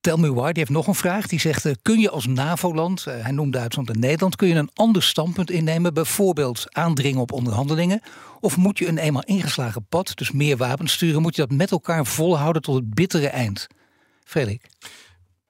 Tell 0.02 0.16
Me 0.16 0.32
Why, 0.32 0.46
die 0.46 0.58
heeft 0.58 0.70
nog 0.70 0.86
een 0.86 0.94
vraag. 0.94 1.26
Die 1.26 1.40
zegt, 1.40 1.64
uh, 1.64 1.72
kun 1.82 1.98
je 1.98 2.10
als 2.10 2.26
NAVO-land, 2.26 3.04
uh, 3.08 3.14
hij 3.22 3.30
noemt 3.30 3.52
Duitsland 3.52 3.90
en 3.90 3.98
Nederland... 3.98 4.36
kun 4.36 4.48
je 4.48 4.54
een 4.54 4.70
ander 4.74 5.02
standpunt 5.02 5.50
innemen, 5.50 5.94
bijvoorbeeld 5.94 6.66
aandringen 6.68 7.20
op 7.20 7.32
onderhandelingen... 7.32 8.00
of 8.40 8.56
moet 8.56 8.78
je 8.78 8.88
een 8.88 8.98
eenmaal 8.98 9.22
ingeslagen 9.24 9.86
pad, 9.88 10.12
dus 10.14 10.30
meer 10.30 10.56
wapens 10.56 10.92
sturen... 10.92 11.22
moet 11.22 11.36
je 11.36 11.46
dat 11.46 11.56
met 11.56 11.70
elkaar 11.70 12.06
volhouden 12.06 12.62
tot 12.62 12.74
het 12.74 12.94
bittere 12.94 13.28
eind? 13.28 13.66
Frederik? 14.24 14.66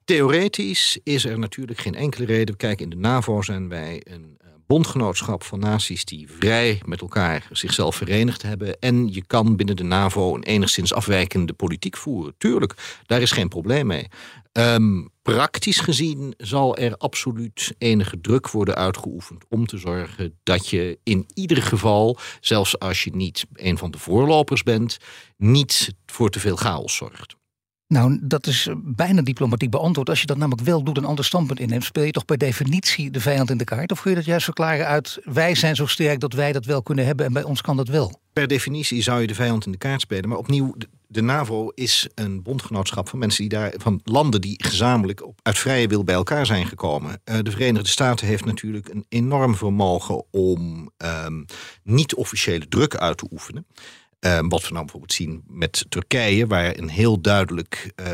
Theoretisch 0.05 0.99
is 1.03 1.25
er 1.25 1.39
natuurlijk 1.39 1.79
geen 1.79 1.95
enkele 1.95 2.25
reden. 2.25 2.57
Kijk, 2.57 2.81
in 2.81 2.89
de 2.89 2.95
NAVO 2.95 3.41
zijn 3.41 3.69
wij 3.69 4.01
een 4.03 4.37
uh, 4.45 4.51
bondgenootschap 4.67 5.43
van 5.43 5.59
naties 5.59 6.05
die 6.05 6.31
vrij 6.31 6.81
met 6.85 7.01
elkaar 7.01 7.47
zichzelf 7.51 7.95
verenigd 7.95 8.41
hebben. 8.41 8.79
En 8.79 9.13
je 9.13 9.25
kan 9.25 9.55
binnen 9.55 9.75
de 9.75 9.83
NAVO 9.83 10.35
een 10.35 10.43
enigszins 10.43 10.93
afwijkende 10.93 11.53
politiek 11.53 11.97
voeren. 11.97 12.35
Tuurlijk, 12.37 12.99
daar 13.05 13.21
is 13.21 13.31
geen 13.31 13.47
probleem 13.49 13.87
mee. 13.87 14.07
Um, 14.51 15.09
praktisch 15.21 15.79
gezien 15.79 16.33
zal 16.37 16.77
er 16.77 16.97
absoluut 16.97 17.75
enige 17.77 18.21
druk 18.21 18.49
worden 18.49 18.75
uitgeoefend 18.75 19.45
om 19.49 19.65
te 19.65 19.77
zorgen 19.77 20.39
dat 20.43 20.69
je 20.69 20.99
in 21.03 21.25
ieder 21.33 21.61
geval, 21.61 22.17
zelfs 22.39 22.79
als 22.79 23.03
je 23.03 23.15
niet 23.15 23.45
een 23.53 23.77
van 23.77 23.91
de 23.91 23.97
voorlopers 23.97 24.63
bent, 24.63 24.97
niet 25.37 25.95
voor 26.05 26.29
te 26.29 26.39
veel 26.39 26.55
chaos 26.55 26.95
zorgt. 26.95 27.35
Nou, 27.87 28.19
dat 28.21 28.47
is 28.47 28.69
bijna 28.83 29.21
diplomatiek 29.21 29.69
beantwoord. 29.69 30.09
Als 30.09 30.19
je 30.19 30.25
dat 30.25 30.37
namelijk 30.37 30.61
wel 30.61 30.83
doet, 30.83 30.97
een 30.97 31.05
ander 31.05 31.25
standpunt 31.25 31.59
inneemt, 31.59 31.83
speel 31.83 32.03
je 32.03 32.11
toch 32.11 32.25
per 32.25 32.37
definitie 32.37 33.11
de 33.11 33.19
vijand 33.19 33.49
in 33.49 33.57
de 33.57 33.63
kaart? 33.63 33.91
Of 33.91 34.01
kun 34.01 34.09
je 34.09 34.17
dat 34.17 34.25
juist 34.25 34.45
verklaren 34.45 34.87
uit 34.87 35.19
wij 35.23 35.55
zijn 35.55 35.75
zo 35.75 35.85
sterk 35.85 36.19
dat 36.19 36.33
wij 36.33 36.51
dat 36.51 36.65
wel 36.65 36.83
kunnen 36.83 37.05
hebben 37.05 37.25
en 37.25 37.33
bij 37.33 37.43
ons 37.43 37.61
kan 37.61 37.77
dat 37.77 37.87
wel? 37.87 38.19
Per 38.33 38.47
definitie 38.47 39.01
zou 39.01 39.21
je 39.21 39.27
de 39.27 39.35
vijand 39.35 39.65
in 39.65 39.71
de 39.71 39.77
kaart 39.77 40.01
spelen. 40.01 40.29
Maar 40.29 40.37
opnieuw, 40.37 40.75
de 41.07 41.21
NAVO 41.21 41.69
is 41.69 42.07
een 42.15 42.41
bondgenootschap 42.41 43.09
van 43.09 43.19
mensen 43.19 43.41
die 43.41 43.59
daar, 43.59 43.73
van 43.77 44.01
landen 44.03 44.41
die 44.41 44.63
gezamenlijk 44.63 45.25
op, 45.25 45.39
uit 45.41 45.59
vrije 45.59 45.87
wil 45.87 46.03
bij 46.03 46.15
elkaar 46.15 46.45
zijn 46.45 46.65
gekomen. 46.65 47.21
Uh, 47.25 47.37
de 47.41 47.51
Verenigde 47.51 47.89
Staten 47.89 48.27
heeft 48.27 48.45
natuurlijk 48.45 48.89
een 48.89 49.05
enorm 49.09 49.55
vermogen 49.55 50.23
om 50.31 50.89
um, 51.25 51.45
niet-officiële 51.83 52.67
druk 52.67 52.95
uit 52.95 53.17
te 53.17 53.27
oefenen. 53.31 53.65
Um, 54.25 54.49
wat 54.49 54.61
we 54.61 54.69
nou 54.69 54.81
bijvoorbeeld 54.81 55.13
zien 55.13 55.43
met 55.47 55.85
Turkije, 55.89 56.47
waar 56.47 56.77
een 56.77 56.89
heel 56.89 57.21
duidelijk, 57.21 57.93
uh, 57.95 58.07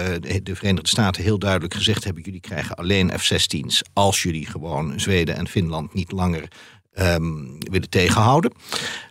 de 0.43 0.55
Verenigde 0.55 0.87
Staten 0.87 1.23
heel 1.23 1.39
duidelijk 1.39 1.73
gezegd 1.73 2.03
hebben: 2.03 2.23
jullie 2.23 2.39
krijgen 2.39 2.75
alleen 2.75 3.19
F-16's 3.19 3.83
als 3.93 4.23
jullie 4.23 4.45
gewoon 4.45 4.99
Zweden 4.99 5.35
en 5.35 5.47
Finland 5.47 5.93
niet 5.93 6.11
langer 6.11 6.47
um, 6.93 7.57
willen 7.59 7.89
tegenhouden. 7.89 8.51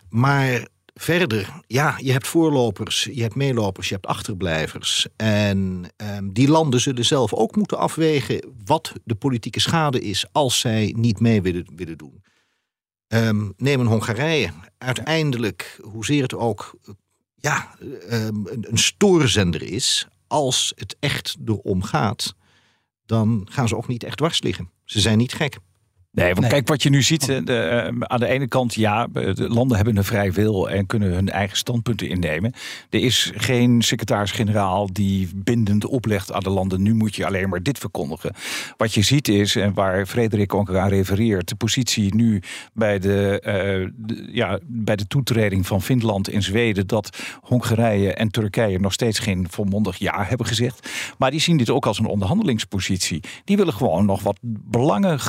Maar 0.09 0.67
verder, 0.93 1.61
ja, 1.67 1.95
je 2.01 2.11
hebt 2.11 2.27
voorlopers, 2.27 3.09
je 3.11 3.21
hebt 3.21 3.35
meelopers, 3.35 3.87
je 3.87 3.93
hebt 3.93 4.07
achterblijvers. 4.07 5.07
En 5.15 5.83
um, 6.15 6.33
die 6.33 6.49
landen 6.49 6.79
zullen 6.79 7.05
zelf 7.05 7.33
ook 7.33 7.55
moeten 7.55 7.77
afwegen 7.77 8.53
wat 8.65 8.93
de 9.03 9.15
politieke 9.15 9.59
schade 9.59 10.01
is 10.01 10.25
als 10.31 10.59
zij 10.59 10.93
niet 10.97 11.19
mee 11.19 11.41
willen, 11.41 11.67
willen 11.75 11.97
doen. 11.97 12.23
Um, 13.13 13.53
neem 13.57 13.79
een 13.79 13.87
Hongarije. 13.87 14.51
Uiteindelijk, 14.77 15.79
hoezeer 15.81 16.21
het 16.21 16.33
ook 16.33 16.79
ja, 17.35 17.75
um, 18.11 18.47
een, 18.47 18.65
een 18.69 18.77
stoorzender 18.77 19.61
is, 19.61 20.07
als 20.27 20.73
het 20.75 20.95
echt 20.99 21.37
erom 21.45 21.83
gaat, 21.83 22.35
dan 23.05 23.47
gaan 23.51 23.67
ze 23.67 23.77
ook 23.77 23.87
niet 23.87 24.03
echt 24.03 24.17
dwars 24.17 24.41
liggen. 24.41 24.71
Ze 24.83 24.99
zijn 24.99 25.17
niet 25.17 25.33
gek. 25.33 25.57
Nee, 26.19 26.33
want 26.33 26.47
kijk 26.47 26.67
wat 26.67 26.83
je 26.83 26.89
nu 26.89 27.01
ziet. 27.01 27.25
De, 27.25 27.91
uh, 27.93 28.01
aan 28.01 28.19
de 28.19 28.27
ene 28.27 28.47
kant, 28.47 28.73
ja, 28.73 29.07
de 29.07 29.49
landen 29.49 29.75
hebben 29.75 29.97
een 29.97 30.03
vrij 30.03 30.31
wil 30.31 30.69
en 30.69 30.85
kunnen 30.85 31.11
hun 31.11 31.29
eigen 31.29 31.57
standpunten 31.57 32.09
innemen. 32.09 32.53
Er 32.89 32.99
is 32.99 33.31
geen 33.35 33.81
secretaris-generaal 33.81 34.93
die 34.93 35.29
bindend 35.35 35.85
oplegt 35.85 36.31
aan 36.31 36.43
de 36.43 36.49
landen. 36.49 36.81
Nu 36.81 36.93
moet 36.93 37.15
je 37.15 37.25
alleen 37.25 37.49
maar 37.49 37.63
dit 37.63 37.77
verkondigen. 37.77 38.33
Wat 38.77 38.93
je 38.93 39.01
ziet 39.01 39.27
is, 39.27 39.55
en 39.55 39.73
waar 39.73 40.05
Frederik 40.05 40.53
ook 40.53 40.75
aan 40.75 40.89
refereert, 40.89 41.49
de 41.49 41.55
positie 41.55 42.15
nu 42.15 42.41
bij 42.73 42.99
de, 42.99 43.43
uh, 43.45 43.91
de, 43.97 44.29
ja, 44.31 44.59
bij 44.63 44.95
de 44.95 45.07
toetreding 45.07 45.67
van 45.67 45.81
Finland 45.81 46.27
en 46.27 46.41
Zweden, 46.41 46.87
dat 46.87 47.17
Hongarije 47.41 48.13
en 48.13 48.29
Turkije 48.29 48.79
nog 48.79 48.93
steeds 48.93 49.19
geen 49.19 49.47
volmondig 49.49 49.97
ja 49.97 50.23
hebben 50.23 50.47
gezegd. 50.47 50.89
Maar 51.17 51.31
die 51.31 51.39
zien 51.39 51.57
dit 51.57 51.69
ook 51.69 51.85
als 51.85 51.99
een 51.99 52.05
onderhandelingspositie. 52.05 53.23
Die 53.43 53.57
willen 53.57 53.73
gewoon 53.73 54.05
nog 54.05 54.23
wat 54.23 54.37
belangen 54.41 55.19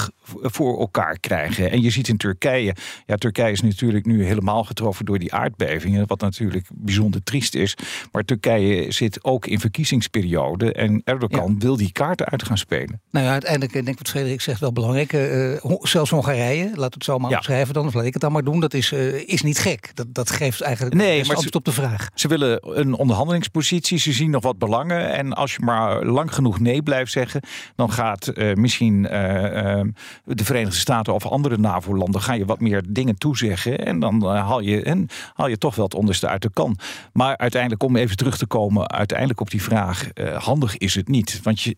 voor 0.43 0.77
elkaar 0.81 1.19
krijgen. 1.21 1.71
En 1.71 1.83
je 1.83 1.91
ziet 1.91 2.09
in 2.09 2.17
Turkije, 2.17 2.75
ja, 3.07 3.17
Turkije 3.17 3.53
is 3.53 3.63
natuurlijk 3.63 4.07
nu 4.07 4.25
helemaal 4.25 4.65
getroffen 4.65 5.05
door 5.05 5.19
die 5.19 5.35
aardbevingen, 5.35 6.07
wat 6.07 6.21
natuurlijk 6.21 6.69
bijzonder 6.75 7.23
triest 7.23 7.55
is. 7.55 7.77
Maar 8.13 8.25
Turkije 8.25 8.93
zit 8.93 9.25
ook 9.25 9.47
in 9.47 9.61
verkiezingsperiode 9.61 10.73
en 10.73 11.03
Erdogan 11.05 11.59
wil 11.59 11.77
die 11.77 11.93
kaarten 11.93 12.27
uit 12.27 12.43
gaan 12.43 12.59
spelen. 12.59 13.01
Nou 13.11 13.27
ja, 13.27 13.33
uiteindelijk 13.33 13.73
denk 13.73 13.89
ik 13.89 13.99
wat 13.99 14.09
Frederik 14.09 14.41
zegt 14.41 14.61
wel 14.61 14.73
belangrijk. 14.73 15.13
Uh, 15.13 15.77
zelfs 15.83 16.11
Hongarije, 16.11 16.71
laat 16.75 16.95
het 16.95 17.05
zo 17.05 17.19
maar 17.19 17.31
ja. 17.31 17.37
opschrijven 17.37 17.75
dan, 17.75 17.87
of 17.87 17.95
laat 17.95 18.05
ik 18.05 18.13
het 18.13 18.23
dan 18.23 18.33
maar 18.33 18.45
doen, 18.45 18.61
dat 18.61 18.75
is, 18.75 18.93
uh, 18.93 19.29
is 19.29 19.43
niet 19.43 19.59
gek. 19.59 19.91
Dat, 19.95 20.07
dat 20.15 20.31
geeft 20.31 20.61
eigenlijk 20.61 20.95
nee, 20.95 21.25
maar 21.25 21.35
antwoord 21.35 21.55
op 21.55 21.65
de 21.65 21.73
vraag. 21.73 22.09
Ze 22.15 22.29
willen 22.29 22.79
een 22.79 22.95
onderhandelingspositie, 22.95 23.99
ze 23.99 24.13
zien 24.13 24.31
nog 24.31 24.43
wat 24.43 24.59
belangen 24.59 25.13
en 25.13 25.33
als 25.33 25.55
je 25.55 25.63
maar 25.65 26.05
lang 26.05 26.35
genoeg 26.35 26.61
nee 26.61 26.83
blijft 26.83 27.13
zeggen, 27.13 27.41
dan 27.77 27.93
gaat 27.93 28.31
uh, 28.35 28.55
misschien 28.55 29.03
de 29.03 29.85
Verenigde 30.25 30.60
Verenigde 30.61 30.93
Staten 30.93 31.15
of 31.15 31.27
andere 31.27 31.59
NAVO-landen 31.59 32.21
ga 32.21 32.33
je 32.33 32.45
wat 32.45 32.61
meer 32.61 32.83
dingen 32.89 33.19
toezeggen. 33.19 33.87
En 33.87 33.99
dan 33.99 34.23
uh, 34.23 34.47
haal, 34.47 34.61
je, 34.61 34.83
en 34.83 35.09
haal 35.35 35.49
je 35.49 35.59
toch 35.59 35.75
wel 35.75 35.85
het 35.85 35.95
onderste 35.95 36.29
uit 36.29 36.43
de 36.43 36.51
kan. 36.53 36.79
Maar 37.13 37.37
uiteindelijk, 37.37 37.83
om 37.83 37.97
even 37.97 38.17
terug 38.17 38.39
te 38.39 38.47
komen, 38.47 38.91
uiteindelijk 38.91 39.41
op 39.41 39.51
die 39.51 39.63
vraag, 39.63 40.09
uh, 40.15 40.37
handig 40.37 40.77
is 40.77 40.95
het 40.95 41.09
niet. 41.09 41.41
Want 41.43 41.61
je, 41.61 41.75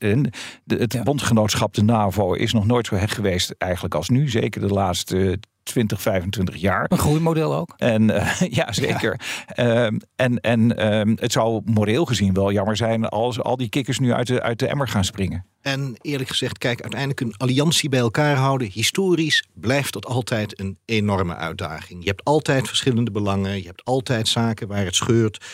de, 0.64 0.77
het 0.77 0.92
ja. 0.92 1.03
bondgenootschap, 1.03 1.75
de 1.75 1.83
NAVO, 1.83 2.33
is 2.33 2.53
nog 2.53 2.66
nooit 2.66 2.87
zo 2.87 2.95
hecht 2.95 3.14
geweest 3.14 3.55
eigenlijk 3.59 3.95
als 3.95 4.09
nu. 4.09 4.29
Zeker 4.29 4.61
de 4.61 4.75
laatste 4.75 5.38
20, 5.62 6.03
25 6.03 6.57
jaar. 6.57 6.85
Een 6.88 6.98
groeimodel 6.98 7.55
ook. 7.55 7.75
En 7.77 8.03
uh, 8.03 8.40
ja, 8.59 8.72
zeker. 8.72 9.20
Ja. 9.55 9.87
Um, 9.87 10.01
en 10.16 10.40
en 10.40 10.87
um, 10.92 11.16
het 11.20 11.33
zou 11.33 11.62
moreel 11.64 12.05
gezien 12.05 12.35
wel 12.35 12.53
jammer 12.53 12.77
zijn 12.77 13.09
als 13.09 13.40
al 13.40 13.57
die 13.57 13.68
kikkers 13.68 13.98
nu 13.98 14.12
uit 14.12 14.27
de, 14.27 14.42
uit 14.42 14.59
de 14.59 14.66
emmer 14.66 14.88
gaan 14.88 15.05
springen. 15.05 15.46
En 15.61 15.94
eerlijk 16.01 16.29
gezegd, 16.29 16.59
kijk, 16.59 16.81
uiteindelijk 16.81 17.20
een 17.20 17.37
alliantie 17.37 17.88
bij 17.88 18.01
elkaar 18.01 18.37
houden, 18.37 18.70
historisch 18.70 19.44
blijft 19.55 19.92
dat 19.92 20.07
altijd 20.07 20.61
een 20.61 20.79
enorme 20.85 21.35
uitdaging. 21.35 22.03
Je 22.03 22.09
hebt 22.09 22.25
altijd 22.25 22.68
verschillende 22.68 23.11
belangen, 23.11 23.57
je 23.57 23.66
hebt 23.66 23.85
altijd 23.85 24.29
zaken 24.29 24.68
waar 24.68 24.85
het 24.85 24.94
scheurt. 24.94 25.44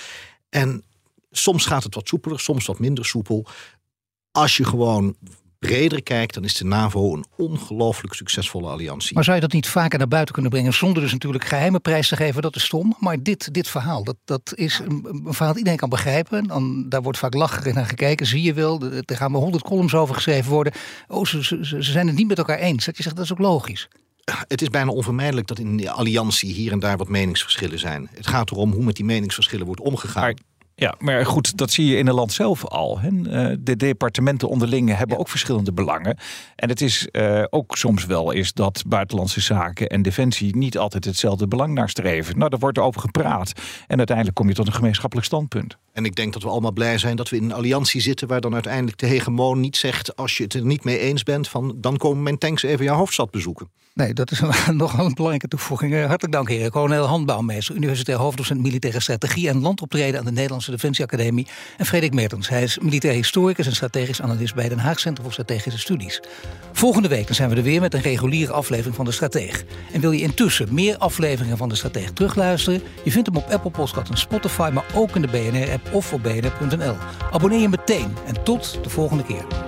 En 0.48 0.84
soms 1.30 1.66
gaat 1.66 1.84
het 1.84 1.94
wat 1.94 2.08
soepeler, 2.08 2.40
soms 2.40 2.66
wat 2.66 2.78
minder 2.78 3.04
soepel. 3.04 3.46
Als 4.32 4.56
je 4.56 4.64
gewoon 4.64 5.16
breder 5.58 6.02
kijkt, 6.02 6.34
dan 6.34 6.44
is 6.44 6.54
de 6.54 6.64
NAVO 6.64 7.14
een 7.14 7.24
ongelooflijk 7.36 8.14
succesvolle 8.14 8.68
alliantie. 8.68 9.14
Maar 9.14 9.24
zou 9.24 9.36
je 9.36 9.42
dat 9.42 9.52
niet 9.52 9.68
vaker 9.68 9.98
naar 9.98 10.08
buiten 10.08 10.34
kunnen 10.34 10.52
brengen 10.52 10.72
zonder 10.72 11.02
dus 11.02 11.12
natuurlijk 11.12 11.44
geheime 11.44 11.80
prijs 11.80 12.08
te 12.08 12.16
geven? 12.16 12.42
Dat 12.42 12.56
is 12.56 12.64
stom. 12.64 12.96
Maar 12.98 13.22
dit, 13.22 13.54
dit 13.54 13.68
verhaal, 13.68 14.04
dat, 14.04 14.16
dat 14.24 14.52
is 14.54 14.78
een, 14.78 15.06
een 15.08 15.34
verhaal 15.34 15.48
dat 15.48 15.56
iedereen 15.56 15.78
kan 15.78 15.88
begrijpen. 15.88 16.46
Dan, 16.46 16.88
daar 16.88 17.02
wordt 17.02 17.18
vaak 17.18 17.34
lacherig 17.34 17.74
naar 17.74 17.86
gekeken, 17.86 18.26
zie 18.26 18.42
je 18.42 18.52
wel. 18.52 18.82
Er 18.82 19.16
gaan 19.16 19.30
maar 19.30 19.40
honderd 19.40 19.64
columns 19.64 19.94
over 19.94 20.14
geschreven 20.14 20.50
worden. 20.50 20.72
Oh, 21.08 21.24
ze, 21.24 21.44
ze, 21.44 21.58
ze 21.64 21.82
zijn 21.82 22.06
het 22.06 22.16
niet 22.16 22.28
met 22.28 22.38
elkaar 22.38 22.58
eens. 22.58 22.84
Dat 22.84 22.96
je 22.96 23.02
zegt, 23.02 23.16
dat 23.16 23.24
is 23.24 23.32
ook 23.32 23.38
logisch 23.38 23.88
het 24.48 24.62
is 24.62 24.70
bijna 24.70 24.90
onvermijdelijk 24.90 25.46
dat 25.46 25.58
in 25.58 25.76
de 25.76 25.90
alliantie 25.90 26.52
hier 26.52 26.72
en 26.72 26.78
daar 26.78 26.96
wat 26.96 27.08
meningsverschillen 27.08 27.78
zijn. 27.78 28.08
Het 28.14 28.26
gaat 28.26 28.50
erom 28.50 28.72
hoe 28.72 28.84
met 28.84 28.96
die 28.96 29.04
meningsverschillen 29.04 29.66
wordt 29.66 29.80
omgegaan. 29.80 30.22
Maar 30.22 30.34
ja, 30.80 30.94
maar 30.98 31.26
goed, 31.26 31.56
dat 31.56 31.70
zie 31.70 31.86
je 31.86 31.96
in 31.96 32.06
een 32.06 32.14
land 32.14 32.32
zelf 32.32 32.64
al. 32.64 32.98
Hè. 33.00 33.08
Eh, 33.08 33.56
de 33.60 33.76
departementen 33.76 34.48
onderling 34.48 34.96
hebben 34.96 35.18
ook 35.18 35.28
verschillende 35.28 35.72
belangen. 35.72 36.16
En 36.56 36.68
het 36.68 36.80
is 36.80 37.08
uh, 37.12 37.44
ook 37.50 37.76
soms 37.76 38.06
wel 38.06 38.30
is 38.30 38.52
dat 38.52 38.82
buitenlandse 38.86 39.40
zaken 39.40 39.86
en 39.86 40.02
defensie 40.02 40.56
niet 40.56 40.78
altijd 40.78 41.04
hetzelfde 41.04 41.48
belang 41.48 41.74
nastreven. 41.74 42.38
Nou, 42.38 42.50
daar 42.50 42.58
wordt 42.58 42.78
over 42.78 43.00
gepraat. 43.00 43.52
En 43.86 43.96
uiteindelijk 43.96 44.36
kom 44.36 44.48
je 44.48 44.54
tot 44.54 44.66
een 44.66 44.72
gemeenschappelijk 44.72 45.26
standpunt. 45.26 45.76
En 45.92 46.04
ik 46.04 46.14
denk 46.14 46.32
dat 46.32 46.42
we 46.42 46.48
allemaal 46.48 46.72
blij 46.72 46.98
zijn 46.98 47.16
dat 47.16 47.28
we 47.28 47.36
in 47.36 47.44
een 47.44 47.52
alliantie 47.52 48.00
zitten 48.00 48.28
waar 48.28 48.40
dan 48.40 48.54
uiteindelijk 48.54 48.98
de 48.98 49.06
hegemoon 49.06 49.60
niet 49.60 49.76
zegt 49.76 50.16
als 50.16 50.36
je 50.36 50.42
het 50.42 50.54
er 50.54 50.64
niet 50.64 50.84
mee 50.84 50.98
eens 50.98 51.22
bent 51.22 51.48
van 51.48 51.74
dan 51.76 51.96
komen 51.96 52.22
mijn 52.22 52.38
tanks 52.38 52.62
even 52.62 52.84
jouw 52.84 52.96
hoofdstad 52.96 53.30
bezoeken. 53.30 53.68
Nee, 53.98 54.14
dat 54.14 54.30
is 54.30 54.40
nog 54.72 54.98
een 54.98 55.14
belangrijke 55.14 55.48
toevoeging. 55.48 55.94
Hartelijk 55.94 56.32
dank 56.32 56.48
heren. 56.48 56.70
Kolonel 56.70 57.04
Handbouwmeester, 57.04 57.74
universitair 57.74 58.18
hoofddocent 58.18 58.60
militaire 58.60 59.00
strategie 59.00 59.48
en 59.48 59.60
landoptreden 59.60 60.18
aan 60.18 60.24
de 60.26 60.32
Nederlandse 60.32 60.67
Nederlandse 60.68 61.04
Defensie 61.04 61.04
Academie. 61.04 61.46
En 61.76 61.86
Frederik 61.86 62.14
Mertens, 62.14 62.48
hij 62.48 62.62
is 62.62 62.78
militair 62.78 63.14
historicus 63.14 63.66
en 63.66 63.74
strategisch 63.74 64.22
analist 64.22 64.54
bij 64.54 64.68
Den 64.68 64.78
Haag 64.78 64.98
Centrum 64.98 65.24
voor 65.24 65.32
Strategische 65.32 65.78
Studies. 65.78 66.20
Volgende 66.72 67.08
week 67.08 67.28
zijn 67.30 67.50
we 67.50 67.56
er 67.56 67.62
weer 67.62 67.80
met 67.80 67.94
een 67.94 68.00
reguliere 68.00 68.52
aflevering 68.52 68.94
van 68.94 69.04
De 69.04 69.12
Strateeg. 69.12 69.64
En 69.92 70.00
wil 70.00 70.12
je 70.12 70.22
intussen 70.22 70.74
meer 70.74 70.96
afleveringen 70.98 71.56
van 71.56 71.68
De 71.68 71.74
Strateeg 71.74 72.10
terugluisteren? 72.10 72.82
Je 73.04 73.10
vindt 73.10 73.28
hem 73.28 73.36
op 73.36 73.50
Apple 73.50 73.70
Podcast 73.70 74.10
en 74.10 74.18
Spotify, 74.18 74.70
maar 74.72 74.84
ook 74.94 75.16
in 75.16 75.22
de 75.22 75.28
BNR-app 75.28 75.94
of 75.94 76.12
op 76.12 76.22
bnr.nl. 76.22 76.96
Abonneer 77.32 77.60
je 77.60 77.68
meteen 77.68 78.16
en 78.26 78.42
tot 78.42 78.78
de 78.82 78.90
volgende 78.90 79.24
keer. 79.24 79.67